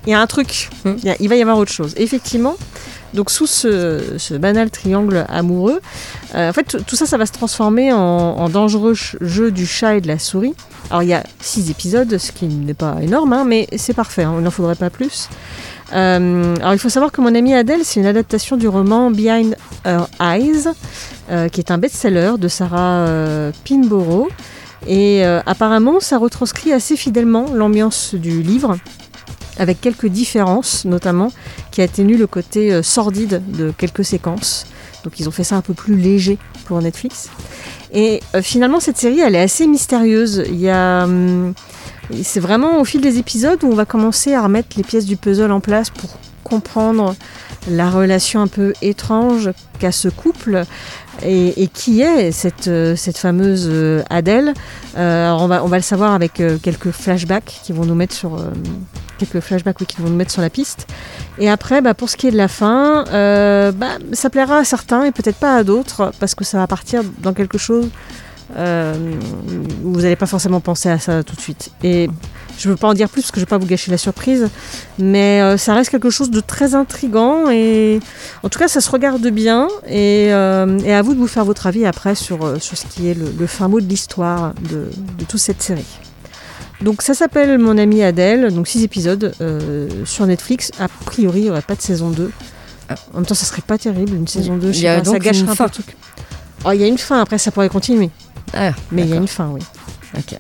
[0.07, 1.95] il y a un truc, il, a- il va y avoir autre chose.
[1.97, 2.57] Effectivement,
[3.15, 5.81] donc sous ce, banal triangle amoureux,
[6.35, 10.01] euh, en fait tout- ça, ça va se transformer en, dangereux jeu du chat et
[10.01, 10.55] de la souris.
[10.91, 14.25] Alors il y a six épisodes, ce qui n'est pas énorme, hein, mais c'est parfait,
[14.25, 15.29] hein, il n'en faudrait pas plus.
[15.95, 19.57] Euh, alors il faut savoir que mon amie Adèle, c'est une adaptation du roman Behind
[19.85, 20.69] Her Eyes,
[21.31, 23.07] euh, qui est un best-seller de Sarah
[23.65, 24.29] Pinborough.
[24.87, 28.77] Et apparemment, ça retranscrit assez fidèlement l'ambiance du livre,
[29.59, 31.33] avec quelques différences, notamment
[31.71, 34.67] qui atténuent le côté euh, sordide de quelques séquences.
[35.05, 37.29] Donc ils ont fait ça un peu plus léger pour Netflix.
[37.93, 40.45] Et euh, finalement, cette série, elle est assez mystérieuse.
[40.49, 41.05] Il y a...
[41.05, 41.55] hum,
[42.23, 45.17] c'est vraiment au fil des épisodes où on va commencer à remettre les pièces du
[45.17, 46.11] puzzle en place pour
[46.43, 47.15] comprendre
[47.71, 50.65] la relation un peu étrange qu'a ce couple
[51.25, 53.71] et, qui est cette, euh, cette fameuse
[54.11, 54.53] Adèle.
[54.97, 58.39] On, va, on va le savoir avec quelques flashbacks qui vont nous mettre sur
[59.19, 60.87] quelques flashbacks oui, qui vont nous mettre sur la piste.
[61.39, 64.65] Et après, bah, pour ce qui est de la fin, euh, bah, ça plaira à
[64.65, 67.89] certains et peut-être pas à d'autres parce que ça va partir dans quelque chose
[68.57, 68.95] euh,
[69.83, 71.71] vous n'allez pas forcément penser à ça tout de suite.
[71.83, 72.09] Et
[72.59, 73.91] je ne veux pas en dire plus parce que je ne veux pas vous gâcher
[73.91, 74.49] la surprise,
[74.99, 78.01] mais euh, ça reste quelque chose de très intrigant et
[78.43, 81.87] en tout cas ça se regarde bien et, à vous de vous faire votre avis
[81.87, 85.87] après sur, ce qui est le, fin mot de l'histoire de toute cette série.
[86.81, 90.71] Donc ça s'appelle Mon ami Adèle, donc 6 épisodes euh, sur Netflix.
[90.79, 92.31] A priori, il n'y aurait pas de saison 2.
[93.13, 94.73] En même temps, ça serait pas terrible, une saison 2.
[94.73, 95.97] je Il y sais a pas, ça gâcherait un peu le truc.
[96.67, 98.11] Oh, il y a une fin, après ça pourrait continuer.
[98.53, 99.61] Ah, Mais il y a une fin, oui.
[100.17, 100.39] Ok.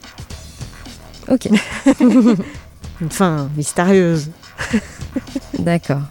[1.28, 1.49] Ok.
[3.01, 4.28] Une fin mystérieuse.
[5.59, 6.03] D'accord.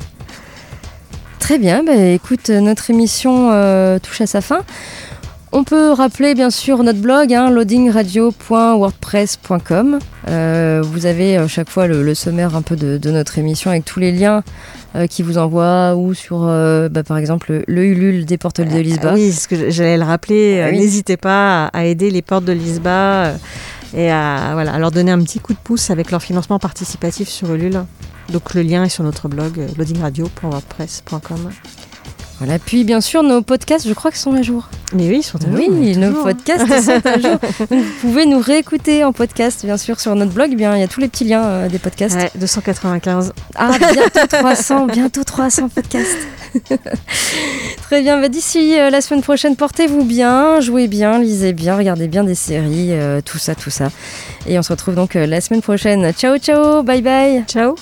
[1.39, 4.61] Très bien, bah, écoute, notre émission euh, touche à sa fin.
[5.55, 9.99] On peut rappeler bien sûr notre blog, hein, loadingradio.wordpress.com.
[10.27, 13.69] Euh, vous avez euh, chaque fois le, le sommaire un peu de, de notre émission
[13.69, 14.41] avec tous les liens
[14.95, 18.79] euh, qui vous envoient ou sur, euh, bah, par exemple, le Ulule des portes de
[18.79, 19.11] Lisbonne.
[19.11, 20.59] Ah oui, ce que j'allais le rappeler.
[20.59, 20.79] Ah oui.
[20.79, 23.33] N'hésitez pas à, aider les portes de Lisba
[23.95, 27.29] et à, voilà, à leur donner un petit coup de pouce avec leur financement participatif
[27.29, 27.83] sur Ulule.
[28.31, 31.51] Donc le lien est sur notre blog loadingradio.wordpress.com.
[32.39, 34.67] Voilà, puis bien sûr nos podcasts, je crois qu'ils sont à jour.
[34.93, 35.55] Mais oui, ils sont à jour.
[35.57, 36.23] Oui, nos toujours.
[36.23, 37.37] podcasts sont à jour.
[37.69, 40.49] Donc, vous pouvez nous réécouter en podcast, bien sûr, sur notre blog.
[40.51, 42.15] Eh Bien, il y a tous les petits liens euh, des podcasts.
[42.15, 43.33] Ouais, 295.
[43.55, 46.17] Ah, bientôt 300, bientôt 300 podcasts.
[47.83, 52.07] Très bien, bah, d'ici euh, la semaine prochaine, portez-vous bien, jouez bien, lisez bien, regardez
[52.07, 53.89] bien des séries, euh, tout ça, tout ça.
[54.47, 56.11] Et on se retrouve donc la semaine prochaine.
[56.13, 57.43] Ciao, ciao, bye bye.
[57.47, 57.75] Ciao.